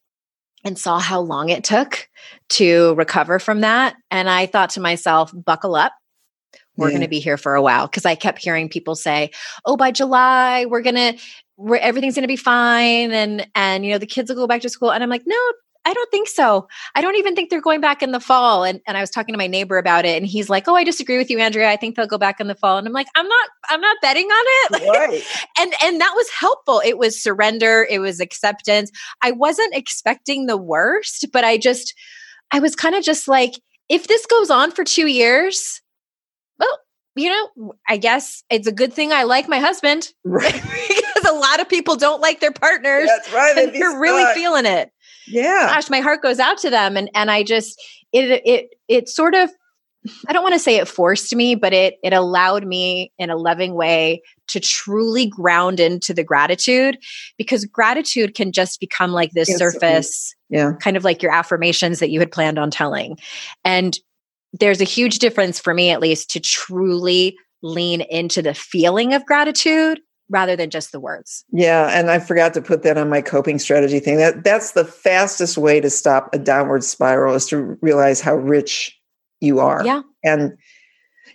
[0.64, 2.08] and saw how long it took
[2.50, 3.96] to recover from that.
[4.10, 5.92] And I thought to myself, buckle up.
[6.76, 6.92] We're yeah.
[6.92, 9.30] going to be here for a while because I kept hearing people say,
[9.66, 11.18] "Oh, by July, we're going to
[11.58, 14.62] we're, everything's going to be fine and and you know the kids will go back
[14.62, 15.36] to school." And I'm like, "No,
[15.84, 16.68] I don't think so.
[16.94, 18.62] I don't even think they're going back in the fall.
[18.64, 20.84] And and I was talking to my neighbor about it, and he's like, "Oh, I
[20.84, 21.70] disagree with you, Andrea.
[21.70, 23.48] I think they'll go back in the fall." And I'm like, "I'm not.
[23.68, 25.22] I'm not betting on it." Right.
[25.58, 26.82] and and that was helpful.
[26.84, 27.86] It was surrender.
[27.90, 28.90] It was acceptance.
[29.22, 31.94] I wasn't expecting the worst, but I just,
[32.52, 33.52] I was kind of just like,
[33.88, 35.80] if this goes on for two years,
[36.58, 36.78] well,
[37.16, 40.12] you know, I guess it's a good thing I like my husband.
[40.24, 40.52] Right.
[40.52, 43.08] because a lot of people don't like their partners.
[43.08, 43.56] That's right.
[43.56, 44.90] And they're really feeling it
[45.26, 45.72] yeah.
[45.74, 47.80] gosh my heart goes out to them and and i just
[48.12, 49.50] it it it sort of
[50.26, 53.36] I don't want to say it forced me, but it it allowed me in a
[53.36, 56.98] loving way to truly ground into the gratitude
[57.38, 62.00] because gratitude can just become like this yes, surface, yeah, kind of like your affirmations
[62.00, 63.16] that you had planned on telling.
[63.64, 63.98] And
[64.52, 69.24] there's a huge difference for me at least to truly lean into the feeling of
[69.24, 70.00] gratitude
[70.32, 71.44] rather than just the words.
[71.52, 74.16] Yeah, and I forgot to put that on my coping strategy thing.
[74.16, 78.98] That that's the fastest way to stop a downward spiral is to realize how rich
[79.40, 79.84] you are.
[79.84, 80.02] Yeah.
[80.24, 80.56] And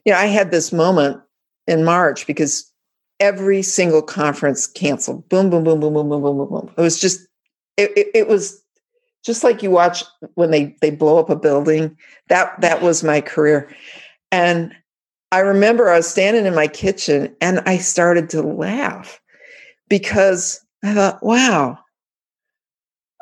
[0.03, 1.21] you know, I had this moment
[1.67, 2.69] in March because
[3.19, 5.29] every single conference canceled.
[5.29, 6.73] Boom, boom, boom, boom, boom, boom, boom, boom, boom.
[6.77, 7.27] It was just
[7.77, 8.62] it, it, it was
[9.23, 11.95] just like you watch when they they blow up a building.
[12.29, 13.69] That that was my career.
[14.31, 14.73] And
[15.32, 19.20] I remember I was standing in my kitchen and I started to laugh
[19.90, 21.78] because I thought, wow,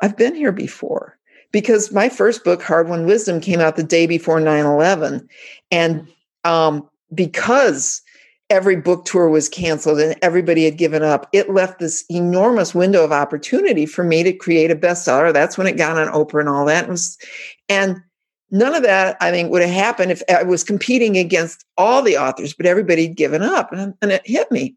[0.02, 1.18] I've been here before.
[1.52, 5.26] Because my first book, Hard Won Wisdom, came out the day before 9 11.
[5.70, 6.06] And
[6.44, 8.02] um, because
[8.50, 13.04] every book tour was canceled and everybody had given up, it left this enormous window
[13.04, 15.32] of opportunity for me to create a bestseller.
[15.32, 16.88] That's when it got on Oprah and all that.
[16.88, 17.16] Was,
[17.68, 18.02] and
[18.50, 22.16] None of that, I think, would have happened if I was competing against all the
[22.16, 23.72] authors, but everybody had given up.
[23.72, 24.76] And, and it hit me.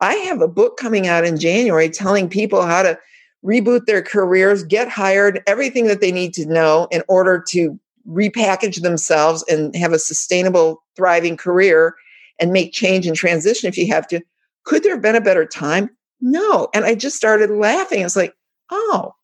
[0.00, 2.98] I have a book coming out in January telling people how to
[3.44, 8.82] reboot their careers, get hired, everything that they need to know in order to repackage
[8.82, 11.94] themselves and have a sustainable, thriving career
[12.40, 14.20] and make change and transition if you have to.
[14.64, 15.88] Could there have been a better time?
[16.20, 16.68] No.
[16.74, 18.00] And I just started laughing.
[18.00, 18.34] it's like,
[18.70, 19.14] oh,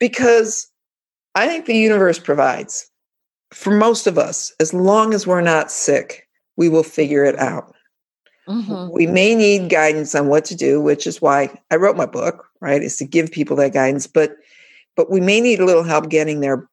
[0.00, 0.66] because
[1.34, 2.90] I think the universe provides
[3.52, 7.74] for most of us, as long as we're not sick, we will figure it out.
[8.48, 8.92] Mm-hmm.
[8.92, 12.48] We may need guidance on what to do, which is why I wrote my book,
[12.60, 12.82] right?
[12.82, 14.36] Is to give people that guidance, but
[14.96, 16.68] but we may need a little help getting there.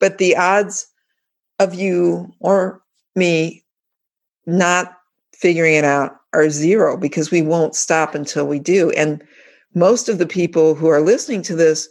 [0.00, 0.86] But the odds
[1.58, 2.82] of you or
[3.14, 3.64] me
[4.46, 4.96] not
[5.34, 8.90] figuring it out are zero because we won't stop until we do.
[8.90, 9.22] And
[9.74, 11.88] most of the people who are listening to this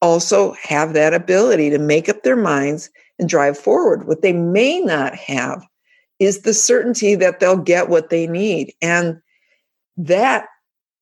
[0.00, 4.06] also have that ability to make up their minds and drive forward.
[4.06, 5.64] What they may not have
[6.18, 8.72] is the certainty that they'll get what they need.
[8.82, 9.20] And
[9.96, 10.46] that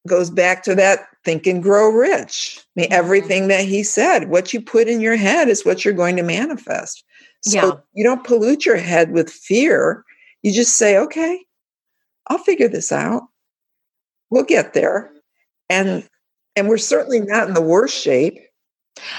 [0.07, 2.59] goes back to that think and grow rich.
[2.77, 2.95] I mean, Mm-hmm.
[2.95, 6.23] everything that he said, what you put in your head is what you're going to
[6.23, 7.03] manifest.
[7.43, 7.73] So Yeah.
[7.95, 10.05] you don't pollute your head with fear.
[10.43, 11.45] You just say, okay,
[12.29, 13.23] I'll figure this out.
[14.31, 15.11] We'll get there.
[15.69, 16.09] And
[16.55, 18.39] and we're certainly not in the worst shape.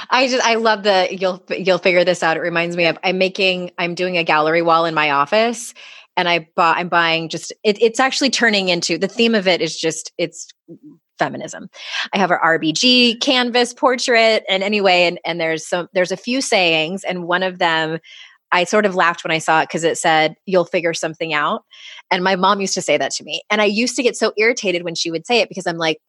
[0.09, 2.37] I just I love the you'll you'll figure this out.
[2.37, 5.73] It reminds me of I'm making I'm doing a gallery wall in my office
[6.15, 9.61] and I bought I'm buying just it, it's actually turning into the theme of it
[9.61, 10.47] is just it's
[11.19, 11.69] feminism.
[12.13, 16.41] I have an RBG canvas portrait and anyway and and there's some there's a few
[16.41, 17.99] sayings and one of them
[18.51, 21.63] I sort of laughed when I saw it because it said you'll figure something out
[22.11, 24.33] and my mom used to say that to me and I used to get so
[24.37, 25.99] irritated when she would say it because I'm like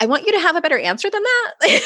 [0.00, 1.82] I want you to have a better answer than that.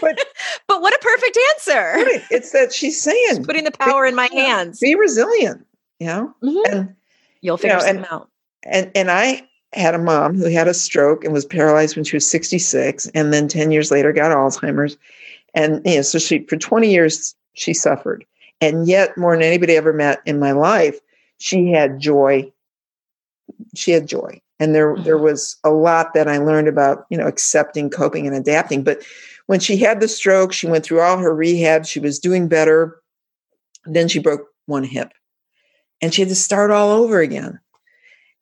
[0.00, 0.18] But-
[0.68, 1.94] but what a perfect answer.
[2.30, 4.80] It's that she's saying Putting the power in my hands.
[4.80, 5.64] be resilient,
[6.00, 6.34] you know?
[6.42, 6.62] Mhm.
[6.72, 6.94] And
[7.42, 8.28] You'll you figure know, something and- out.
[8.64, 12.16] and and I had a mom who had a stroke and was paralyzed when she
[12.16, 14.96] was 66 and then 10 years later got Alzheimer's
[15.52, 18.24] and you know so she for 20 years she suffered
[18.60, 21.00] and yet more than anybody ever met in my life
[21.38, 22.48] she had joy
[23.74, 27.26] she had joy and there there was a lot that I learned about you know
[27.26, 28.82] accepting coping and adapting.
[28.84, 29.02] But
[29.46, 33.00] when she had the stroke she went through all her rehab she was doing better.
[33.86, 35.12] Then she broke one hip.
[36.00, 37.60] And she had to start all over again.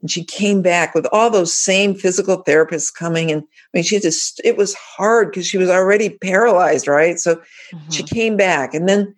[0.01, 3.31] And she came back with all those same physical therapists coming.
[3.31, 6.87] And i mean she had to st- it was hard because she was already paralyzed
[6.89, 7.19] right?
[7.19, 7.41] So
[7.89, 8.15] she Mm-hmm.
[8.15, 8.75] came back.
[8.75, 9.15] And then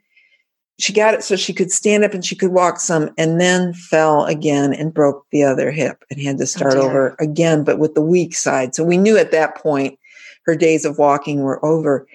[0.78, 3.72] she got it so she could stand up and she could walk some and then
[3.74, 6.82] fell again and broke the other hip and had to start dear.
[6.82, 9.98] over again but with the weak side so we knew at that point
[10.46, 12.06] her days of walking were over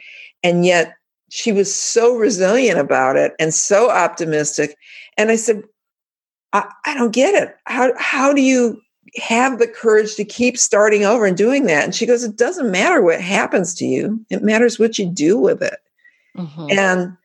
[0.44, 0.96] and yet
[1.30, 4.76] she was so resilient about it and so optimistic
[5.18, 5.64] and i said
[6.54, 7.56] I, I don't get it.
[7.66, 8.82] How how do you
[9.18, 11.84] have the courage to keep starting over and doing that?
[11.84, 14.24] And she goes, It doesn't matter what happens to you.
[14.30, 15.80] It matters what you do with it.
[16.38, 16.72] Mhm.
[16.72, 17.18] And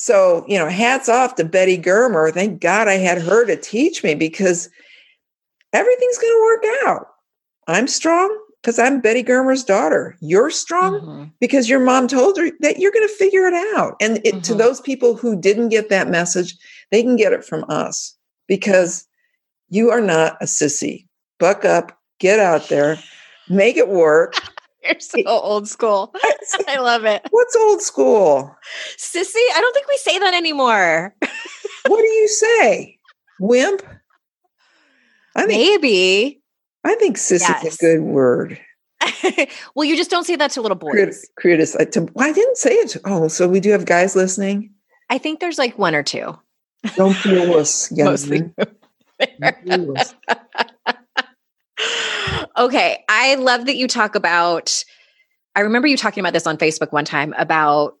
[0.00, 2.32] so, you know, hats off to Betty Germer.
[2.32, 4.68] Thank God I had her to teach me because
[5.72, 7.06] everything's going to work out.
[7.66, 10.16] I'm strong because I'm Betty Germer's daughter.
[10.20, 11.32] You're strong Mhm.
[11.40, 13.96] because your mom told her that you're going to figure it out.
[14.00, 14.58] And it, to Mhm.
[14.58, 16.56] those people who didn't get that message,
[16.90, 18.16] they can get it from us
[18.48, 19.06] because
[19.68, 21.06] you are not a sissy.
[21.38, 22.98] Buck up, get out there,
[23.48, 24.34] make it work.
[24.82, 26.14] You're so old school.
[26.68, 27.22] I love it.
[27.30, 28.54] What's old school?
[28.98, 31.14] Sissy, I don't think we say that anymore.
[31.86, 32.98] What do you say?
[33.40, 33.82] Wimp?
[35.34, 36.42] I think Maybe.
[36.84, 37.76] I think sissy Yes.
[37.76, 38.60] a good word.
[39.74, 41.26] well, you just don't say that to little Crit- boys.
[41.38, 42.90] Critic, uh, to, well, I didn't say it.
[42.90, 44.74] to- oh, so we do have guys listening.
[45.08, 46.38] I think there's like one or two.
[46.96, 48.40] Don't be us, young Mostly.
[48.40, 48.54] man.
[49.40, 50.14] Don't be a wuss.
[52.58, 53.04] okay.
[53.20, 54.82] I love that you talk about,
[55.54, 57.98] I remember you talking about this on Facebook one time about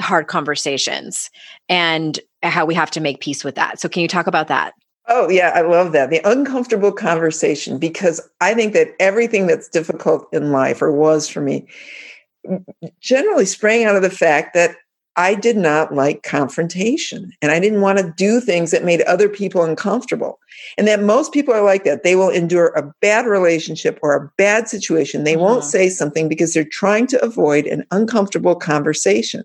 [0.00, 1.28] hard conversations
[1.68, 3.80] and how we have to make peace with that.
[3.80, 4.74] So, can you talk about that?
[5.08, 6.10] Oh, yeah, I love that.
[6.10, 11.40] The uncomfortable conversation, because I think that everything that's difficult in life, or was for
[11.40, 11.66] me,
[13.00, 14.76] generally sprang out of the fact that
[15.20, 19.28] I did not like confrontation and I didn't want to do things that made other
[19.28, 20.38] people uncomfortable.
[20.78, 22.04] And that most people are like that.
[22.04, 25.24] They will endure a bad relationship or a bad situation.
[25.24, 25.70] They won't Mhm.
[25.70, 29.44] say something because they're trying to avoid an uncomfortable conversation.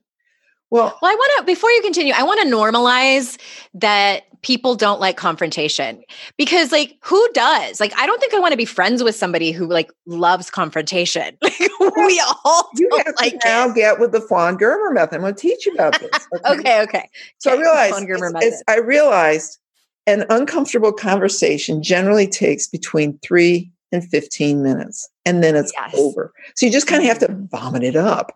[0.72, 3.38] Well, Well, I want to, before you continue, I want to normalize
[3.76, 6.04] that people don't like confrontation
[6.38, 7.80] because, like, who does?
[7.80, 11.38] Like, I don't think I want to be friends with somebody who, like, loves confrontation.
[11.80, 13.76] Like, we all you have like to now it.
[13.76, 15.16] get with the Fawn Germer method.
[15.16, 16.10] I'm going to teach you about this.
[16.50, 17.10] Okay, okay.
[17.38, 19.60] So I realized, it's- it's- I realized
[20.08, 25.94] an uncomfortable conversation generally takes between three and 15 minutes, and then it's Yes.
[25.96, 26.34] over.
[26.56, 27.46] So you just kind of have to mm-hmm.
[27.48, 28.36] vomit it up.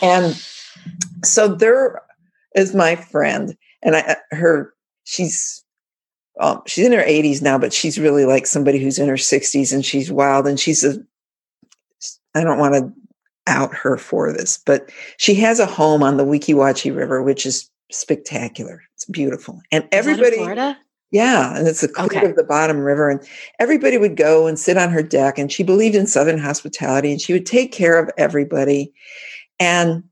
[0.00, 0.40] And
[1.24, 2.02] so there
[2.54, 5.64] is my friend, and I, her, she's,
[6.40, 9.72] um, she's in her 80s now, but she's really like somebody who's in her 60s,
[9.72, 10.98] and she's wild, and she's a,
[12.34, 12.92] I don't want to
[13.46, 17.46] out her for this, but she has a home on the Weeki Wachee River, which
[17.46, 18.82] is spectacular.
[18.94, 19.60] It's beautiful.
[19.70, 20.78] And Is that in everybody, Florida?
[21.12, 22.26] yeah, and it's the clear Okay.
[22.30, 23.08] of the bottom river.
[23.08, 23.20] And
[23.60, 25.38] everybody would go and sit on her deck.
[25.38, 28.92] And she believed in Southern hospitality and she would take care of everybody
[29.60, 30.02] and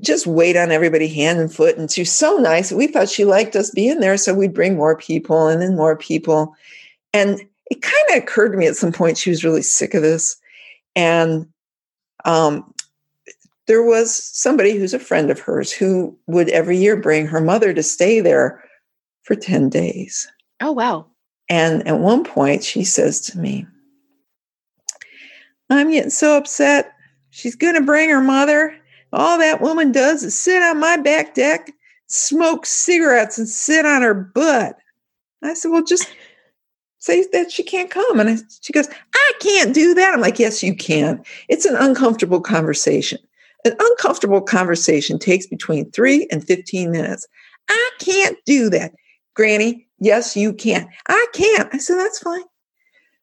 [0.00, 1.76] just wait on everybody hand and foot.
[1.76, 2.72] And she was so nice.
[2.72, 4.16] We thought she liked us being there.
[4.16, 6.54] So we'd bring more people and then more people.
[7.12, 10.02] And it kind of occurred to me at some point she was really sick of
[10.02, 10.36] this.
[10.94, 11.46] And
[12.24, 12.72] um,
[13.66, 17.74] there was somebody who's a friend of hers who would every year bring her mother
[17.74, 18.62] to stay there
[19.22, 20.30] for 10 days.
[20.60, 21.06] Oh, wow.
[21.48, 23.66] And at one point, she says to me,
[25.68, 26.92] I'm getting so upset.
[27.30, 28.76] She's going to bring her mother.
[29.16, 31.72] All that woman does is sit on my back deck,
[32.06, 34.76] smoke cigarettes, and sit on her butt.
[35.42, 36.06] I said, Well, just
[36.98, 38.20] say that she can't come.
[38.20, 40.12] And I, she goes, I can't do that.
[40.12, 41.24] I'm like, Yes, you can.
[41.48, 43.18] It's an uncomfortable conversation.
[43.64, 47.26] An uncomfortable conversation takes between three and 15 minutes.
[47.70, 48.92] I can't do that.
[49.32, 50.86] Granny, yes, you can.
[51.08, 51.70] I can't.
[51.72, 52.44] I said, That's fine.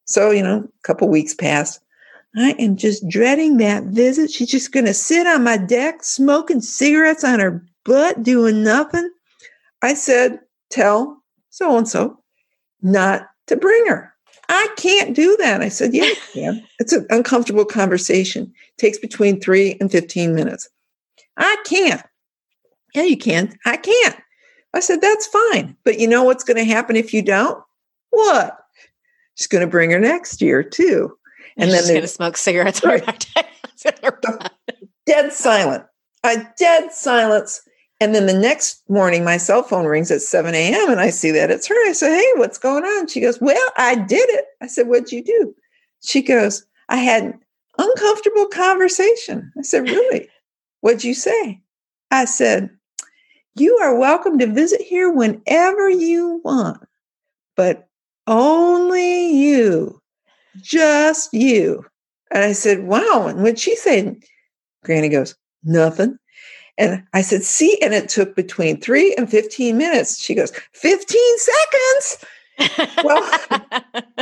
[0.05, 1.82] So, you know, a couple weeks passed.
[2.35, 4.31] I am just dreading that visit.
[4.31, 9.09] She's just going to sit on my deck, smoking cigarettes on her butt, doing nothing.
[9.81, 10.39] I said,
[10.71, 12.19] Tell so and so
[12.81, 14.11] not to bring her.
[14.49, 15.61] I can't do that.
[15.61, 16.63] I said, Yeah, can.
[16.79, 18.43] It's an uncomfortable conversation.
[18.43, 20.67] It takes between three and 15 minutes.
[21.37, 22.01] I can't.
[22.95, 23.55] Yeah, you can't.
[23.65, 24.15] I can't.
[24.73, 25.77] I said, That's fine.
[25.83, 27.63] But you know what's going to happen if you don't?
[28.09, 28.57] What?
[29.35, 31.15] She's going to bring her next year, too.
[31.57, 33.27] And then they're going to smoke cigarettes right.
[35.05, 35.85] dead silent.
[36.23, 37.61] A dead silence.
[37.99, 40.89] And then the next morning, my cell phone rings at 7 a.m.
[40.89, 41.87] and I see that it's her.
[41.87, 43.07] I said, Hey, what's going on?
[43.07, 44.45] She goes, Well, I did it.
[44.61, 45.55] I said, What'd you do?
[46.03, 47.39] She goes, I had an
[47.77, 49.51] uncomfortable conversation.
[49.57, 50.27] I said, Really?
[50.81, 51.61] What'd you say?
[52.11, 52.69] I said,
[53.55, 56.85] You are welcome to visit here whenever you want,
[57.55, 57.87] but
[58.27, 60.01] only you,
[60.61, 61.85] just you.
[62.31, 63.27] And I said, Wow.
[63.27, 64.17] And what she said,
[64.83, 66.17] Granny goes, Nothing.
[66.77, 70.23] And I said, see, and it took between three and 15 minutes.
[70.23, 72.25] She goes, 15 seconds.
[73.03, 73.39] well,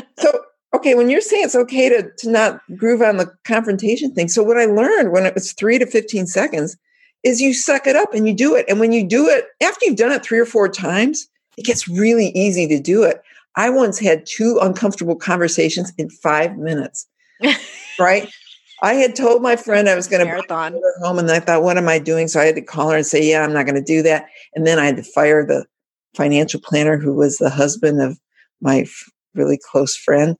[0.19, 0.41] so,
[0.73, 4.27] okay, when you're saying it's okay to, to not groove on the confrontation thing.
[4.27, 6.75] So, what I learned when it was three to 15 seconds
[7.23, 8.65] is you suck it up and you do it.
[8.67, 11.27] And when you do it, after you've done it three or four times,
[11.57, 13.21] it gets really easy to do it.
[13.55, 17.07] I once had two uncomfortable conversations in five minutes,
[17.99, 18.29] right?
[18.83, 21.63] I had told my friend I was going to marathon her home, and I thought,
[21.63, 22.27] what am I doing?
[22.27, 24.27] So I had to call her and say, yeah, I'm not going to do that.
[24.55, 25.65] And then I had to fire the
[26.15, 28.17] financial planner who was the husband of
[28.59, 28.85] my
[29.35, 30.35] really close friend.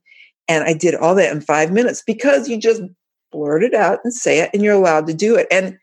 [0.48, 2.82] And I did all that in five minutes because you just
[3.30, 5.46] blurt it out and say it, and you're allowed to do it.
[5.50, 5.78] And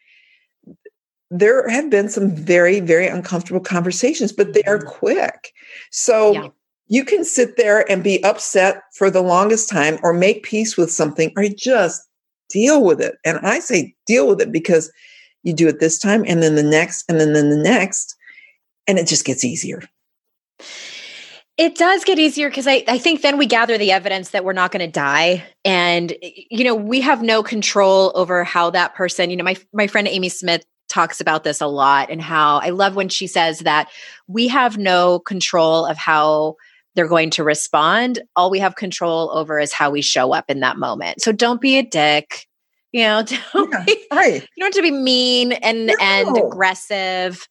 [1.31, 4.89] there have been some very, very uncomfortable conversations, but they are mm-hmm.
[4.89, 5.53] quick.
[5.91, 6.47] So yeah.
[6.89, 10.91] You can sit there and be upset for the longest time or make peace with
[10.91, 12.01] something or just
[12.49, 13.15] deal with it.
[13.23, 14.91] And I say deal with it because
[15.43, 18.15] you do it this time and then the next and then, then the next,
[18.87, 19.83] and it just gets easier.
[21.57, 24.53] It does get easier because I, I think then we gather the evidence that we're
[24.53, 25.45] not going to die.
[25.63, 29.85] And, you know, we have no control over how that person, you know, my, my
[29.85, 33.59] friend Amy Smith talks about this a lot and how I love when she says
[33.59, 33.89] that
[34.27, 36.55] we have no control of how
[36.95, 38.19] they're going to respond.
[38.35, 41.21] All we have control over is how we show up in that moment.
[41.21, 42.47] So don't be a dick.
[42.91, 43.23] You know,
[43.53, 44.41] don't yeah, be, right.
[44.41, 45.95] you don't have to be mean and no.
[46.01, 47.47] and aggressive.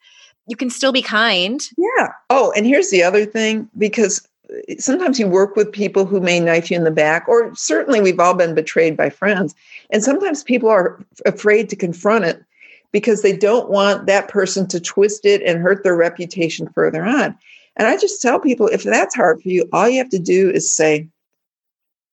[0.47, 1.61] You can still be kind.
[1.76, 2.09] Yeah.
[2.30, 4.26] Oh, and here's the other thing because
[4.68, 8.01] eh, sometimes you work with people who may knife you in the back, or certainly
[8.01, 9.55] we've all been betrayed by friends.
[9.91, 12.43] And sometimes people are afraid to confront it
[12.91, 17.36] because they don't want that person to twist it and hurt their reputation further on.
[17.79, 20.51] And I just tell people if that's hard for you, all you have to do
[20.51, 21.09] is say,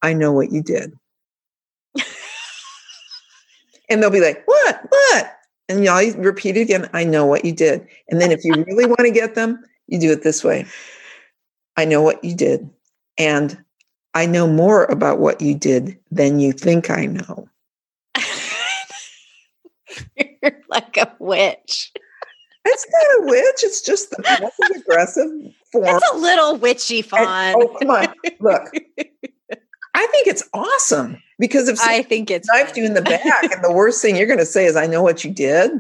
[0.02, 0.94] I know what you did.
[3.90, 4.82] and they'll be like, What?
[4.88, 5.32] What?
[5.68, 7.88] And you all repeat it again, I know what you did.
[8.10, 10.66] And then if you really want to get them, you do it this way
[11.76, 12.70] I know what you did.
[13.18, 13.64] And
[14.14, 17.50] I know more about what you did than you think I know.
[20.16, 21.92] You're like a witch.
[22.66, 23.64] It's not a witch.
[23.64, 25.30] It's just the passive aggressive
[25.72, 25.86] form.
[25.86, 27.22] It's a little witchy fun.
[27.22, 28.08] And, oh, come on.
[28.40, 28.72] Look.
[29.94, 33.64] I think it's awesome because if I think it's knifed you in the back, and
[33.64, 35.72] the worst thing you're going to say is, "I know what you did."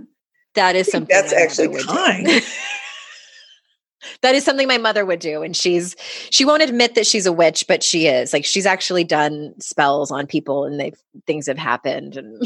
[0.53, 2.27] That is something that's actually kind.
[4.21, 5.95] that is something my mother would do, and she's
[6.29, 8.31] she won't admit that she's a witch, but she is.
[8.31, 10.93] Like she's actually done spells on people, and they
[11.27, 12.15] things have happened.
[12.15, 12.41] And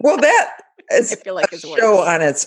[0.00, 0.60] well, that
[0.92, 2.46] is I feel like a show on its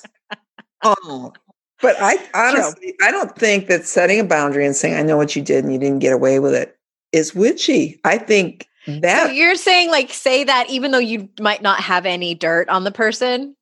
[0.84, 1.34] Oh,
[1.82, 5.36] but I honestly, I don't think that setting a boundary and saying, I know what
[5.36, 6.78] you did and you didn't get away with it
[7.12, 8.00] is witchy.
[8.04, 9.28] I think that.
[9.28, 12.84] So you're saying, like, say that even though you might not have any dirt on
[12.84, 13.56] the person?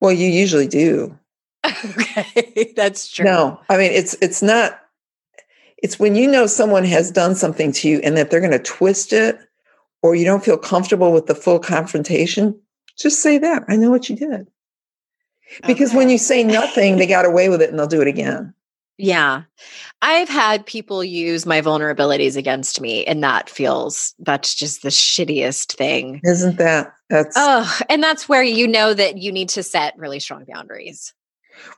[0.00, 1.16] Well, you usually do.
[1.66, 3.24] okay, that's true.
[3.24, 4.80] No, I mean, it's, it's not,
[5.82, 8.58] it's when you know someone has done something to you and that they're going to
[8.58, 9.38] twist it
[10.02, 12.58] or you don't feel comfortable with the full confrontation,
[12.96, 13.64] just say that.
[13.68, 14.48] I know what you did.
[15.66, 15.98] Because okay.
[15.98, 18.54] when you say nothing, they got away with it and they'll do it again.
[18.98, 19.42] Yeah.
[20.02, 25.74] I've had people use my vulnerabilities against me, and that feels that's just the shittiest
[25.74, 26.20] thing.
[26.24, 26.92] Isn't that?
[27.08, 31.12] That's oh, and that's where you know that you need to set really strong boundaries.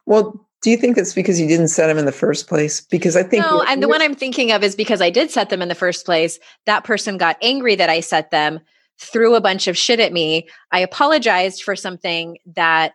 [0.07, 2.81] Well, do you think that's because you didn't set them in the first place?
[2.81, 5.51] Because I think no, and the one I'm thinking of is because I did set
[5.51, 6.39] them in the first place.
[6.67, 8.61] That person got angry that I set them,
[8.99, 10.49] threw a bunch of shit at me.
[10.71, 12.93] I apologized for something that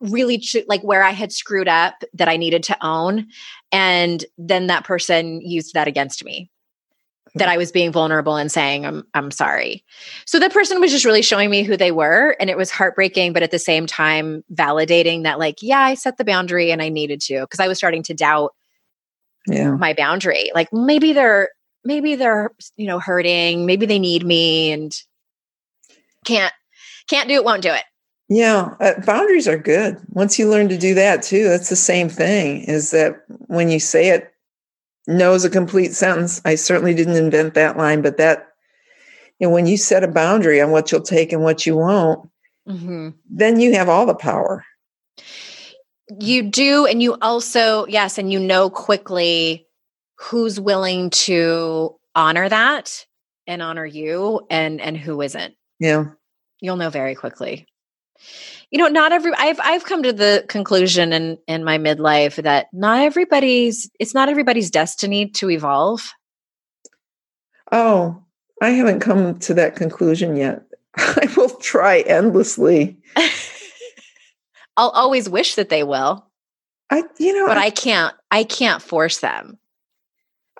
[0.00, 3.26] really like where I had screwed up that I needed to own.
[3.72, 6.50] And then that person used that against me
[7.34, 9.84] that I was being vulnerable and saying, I'm, I'm sorry.
[10.24, 12.34] So the person was just really showing me who they were.
[12.40, 16.16] And it was heartbreaking, but at the same time, validating that, like, yeah, I set
[16.16, 18.54] the boundary and I needed to, because I was starting to doubt
[19.46, 19.72] yeah.
[19.72, 20.50] my boundary.
[20.54, 21.50] Like maybe they're,
[21.84, 24.92] maybe they're, you know, hurting, maybe they need me and
[26.24, 26.52] can't,
[27.08, 27.84] can't do it, won't do it.
[28.28, 29.98] Yeah, uh, boundaries are good.
[30.10, 32.62] Once you learn to do that too, that's the same thing.
[32.64, 34.34] Is that when you say it,
[35.06, 36.42] no is a complete sentence.
[36.44, 38.48] I certainly didn't invent that line, but that,
[39.38, 42.28] you know, when you set a boundary on what you'll take and what you won't,
[42.68, 43.10] mm-hmm.
[43.30, 44.62] then you have all the power.
[46.20, 49.66] You do, and you also yes, and you know quickly
[50.16, 53.06] who's willing to honor that
[53.46, 55.54] and honor you, and and who isn't.
[55.80, 56.06] Yeah,
[56.60, 57.66] you'll know very quickly
[58.70, 62.66] you know not every i've i've come to the conclusion in in my midlife that
[62.72, 66.12] not everybody's it's not everybody's destiny to evolve.
[67.72, 68.22] Oh
[68.60, 70.62] i haven't come to that conclusion yet.
[70.96, 72.98] I will try endlessly.
[74.76, 76.26] I'll always wish that they will.
[76.90, 79.58] I you know but I, I can't i can't force them.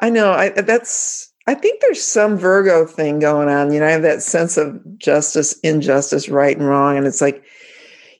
[0.00, 3.72] I know i that's I think there's some Virgo thing going on.
[3.72, 6.99] You know, I have that sense of justice, injustice, right and wrong.
[6.99, 7.42] And it's like,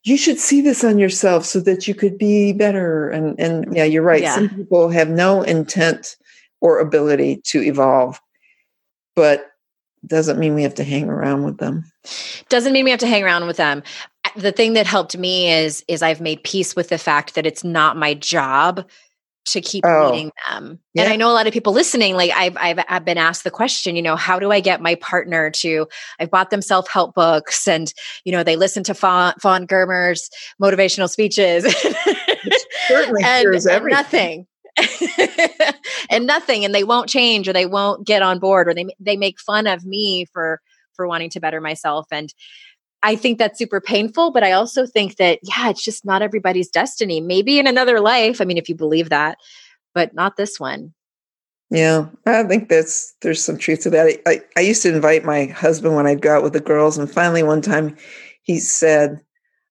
[0.03, 3.11] you should see this on yourself so that you could be better.
[3.11, 4.23] And and yeah, you're right.
[4.23, 4.35] Yeah.
[4.35, 6.17] Some people have no intent
[6.63, 8.19] or ability to evolve,
[9.15, 9.51] but
[10.07, 11.85] doesn't mean we have to hang around with them.
[12.49, 13.83] Doesn't mean we have to hang around with them.
[14.37, 17.63] The thing that helped me is is I've made peace with the fact that it's
[17.63, 18.89] not my job
[19.53, 20.79] to keep oh, meeting them.
[20.95, 21.05] Yeah.
[21.05, 23.51] And I know a lot of people listening, like I've, I've, I've been asked the
[23.51, 25.87] question, you know, how do I get my partner to,
[26.19, 27.93] I've bought them self-help books and,
[28.25, 30.31] you know, they listen to Fawn, Fawn Germer's
[30.61, 31.65] motivational speeches
[32.89, 34.47] certainly and, and nothing.
[36.11, 39.17] and nothing and they won't change or they won't get on board or they they
[39.17, 40.61] make fun of me for
[40.95, 42.33] for wanting to better myself and
[43.03, 46.69] I think that's super painful, but I also think that, yeah, it's just not everybody's
[46.69, 47.21] destiny.
[47.21, 48.41] Maybe in another life.
[48.41, 49.39] I mean, if you believe that,
[49.95, 50.93] but not this one.
[51.71, 54.21] Yeah, I think that's there's some truth to that.
[54.27, 57.11] I, I used to invite my husband when I'd go out with the girls, and
[57.11, 57.95] finally one time
[58.43, 59.21] he said,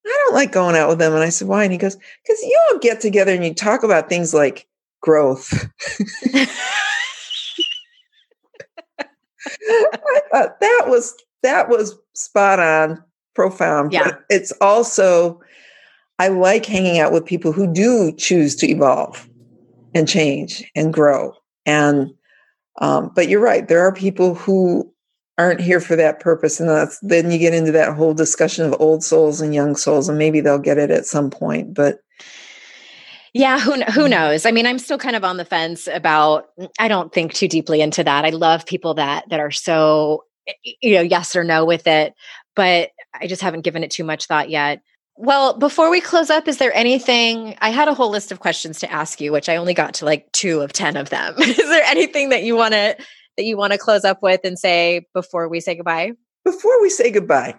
[0.05, 1.13] I don't like going out with them.
[1.13, 1.63] And I said, Why?
[1.63, 4.67] And he goes, Because you all get together and you talk about things like
[5.01, 5.51] growth.
[9.69, 13.03] I thought that was that was spot on
[13.37, 13.93] profound.
[13.93, 14.03] Yeah.
[14.05, 15.39] But it's also,
[16.17, 19.29] I like hanging out with people who do choose to evolve
[19.93, 21.33] and change and grow.
[21.67, 22.09] And,
[22.81, 23.67] um, but you're right.
[23.67, 24.91] There are people who
[25.37, 26.59] aren't here for that purpose.
[26.59, 30.09] And that's, then you get into that whole discussion of old souls and young souls,
[30.09, 31.75] and maybe they'll get it at some point.
[31.75, 31.99] But,
[33.33, 34.09] yeah, who who mm.
[34.09, 34.47] knows?
[34.47, 36.47] I mean, I'm still kind of on the fence about
[36.79, 38.25] I don't think too deeply into that.
[38.25, 40.23] I love people that that are so
[40.81, 42.13] you know, yes or no with it,
[42.57, 44.81] but I just haven't given it too much thought yet.
[45.15, 47.55] Well, before we close up, is there anything?
[47.61, 50.05] I had a whole list of questions to ask you, which I only got to
[50.05, 51.35] like two of 10 of them.
[51.39, 52.97] is there anything that you want to
[53.37, 56.11] that you want to close up with and say before we say goodbye?
[56.43, 57.55] Before we say goodbye,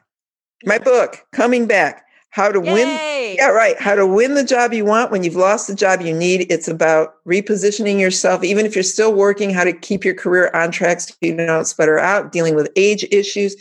[0.64, 2.72] my book, Coming Back How to Yay.
[2.72, 3.36] Win.
[3.36, 3.78] Yeah, right.
[3.78, 6.50] How to win the job you want when you've lost the job you need.
[6.50, 10.72] It's about repositioning yourself, even if you're still working, how to keep your career on
[10.72, 13.54] track so you don't sputter out, dealing with age issues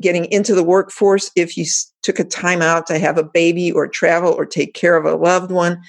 [0.00, 1.64] getting into the workforce if you
[2.02, 5.16] took a time out to have a baby or travel or take care of a
[5.16, 5.80] loved one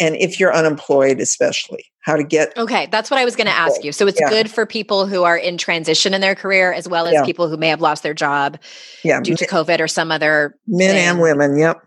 [0.00, 3.52] and if you're unemployed especially how to get okay that's what i was going to
[3.52, 4.28] ask you so it's yeah.
[4.28, 7.24] good for people who are in transition in their career as well as yeah.
[7.24, 8.58] people who may have lost their job
[9.02, 9.20] yeah.
[9.20, 10.98] due to covid or some other men thing.
[10.98, 11.82] and women yep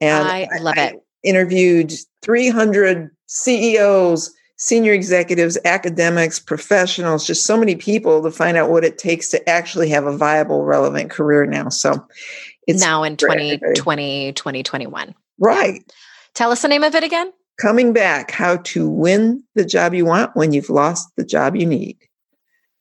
[0.00, 1.92] and i, I love it I interviewed
[2.22, 4.32] 300 ceos
[4.62, 9.48] senior executives, academics, professionals, just so many people to find out what it takes to
[9.48, 11.68] actually have a viable, relevant career now.
[11.68, 12.06] So
[12.68, 15.16] it's now in 2020, 2021.
[15.40, 15.74] Right.
[15.74, 15.94] Yeah.
[16.34, 17.32] Tell us the name of it again.
[17.60, 21.66] Coming back, how to win the job you want when you've lost the job you
[21.66, 21.98] need.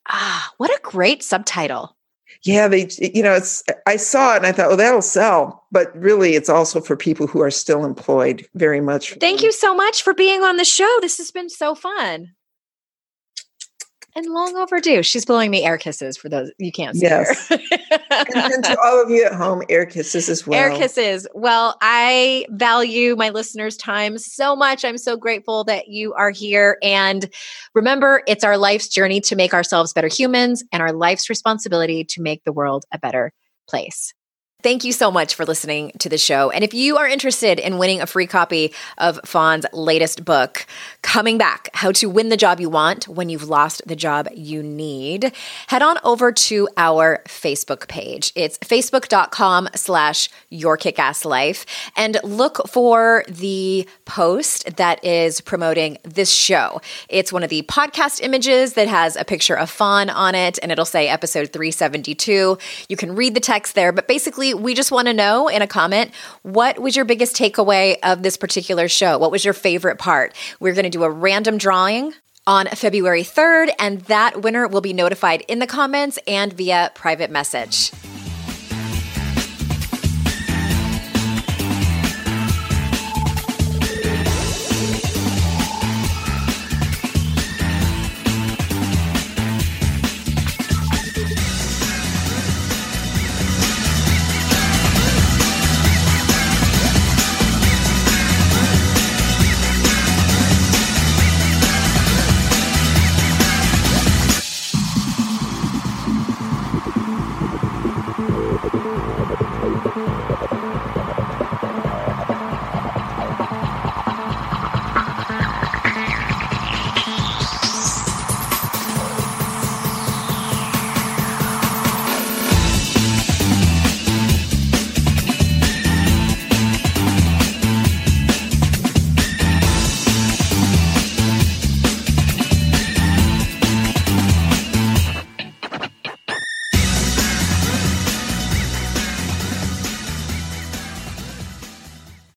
[0.07, 1.97] Ah, what a great subtitle.
[2.43, 5.65] Yeah, they, you know, it's, I saw it and I thought, well, that'll sell.
[5.71, 9.13] But really, it's also for people who are still employed very much.
[9.19, 10.97] Thank you so much for being on the show.
[11.01, 12.33] This has been so fun
[14.16, 15.03] and long overdue.
[15.03, 17.49] She's blowing me air kisses for those you can't see yes.
[17.49, 20.59] and to all of you at home, air kisses as well.
[20.59, 21.28] Air kisses.
[21.34, 24.84] Well, I value my listeners' time so much.
[24.84, 26.78] I'm so grateful that you are here.
[26.82, 27.30] And
[27.74, 32.22] remember, it's our life's journey to make ourselves better humans and our life's responsibility to
[32.22, 33.32] make the world a better
[33.68, 34.14] place.
[34.64, 36.51] Thank you so much for listening to the show.
[36.51, 40.68] And if you are interested in winning a free copy of Fawn's latest book,
[41.01, 44.62] Coming Back How to Win the Job You Want When You've Lost the Job You
[44.62, 45.34] Need,
[45.68, 48.32] head on over to our Facebook page.
[48.36, 56.32] It's facebook.com slash your kickass life and look for the post that is promoting this
[56.32, 56.82] show.
[57.09, 60.72] It's one of the podcast images that has a picture of Fawn on it and
[60.72, 62.59] it'll say episode 372.
[62.89, 65.68] You can read the text there, but basically, we just want to know in a
[65.68, 66.12] comment
[66.43, 69.18] what was your biggest takeaway of this particular show?
[69.18, 70.36] What was your favorite part?
[70.60, 72.14] We're going to do a random drawing
[72.47, 77.30] on February 3rd, and that winner will be notified in the comments and via private
[77.30, 77.91] message.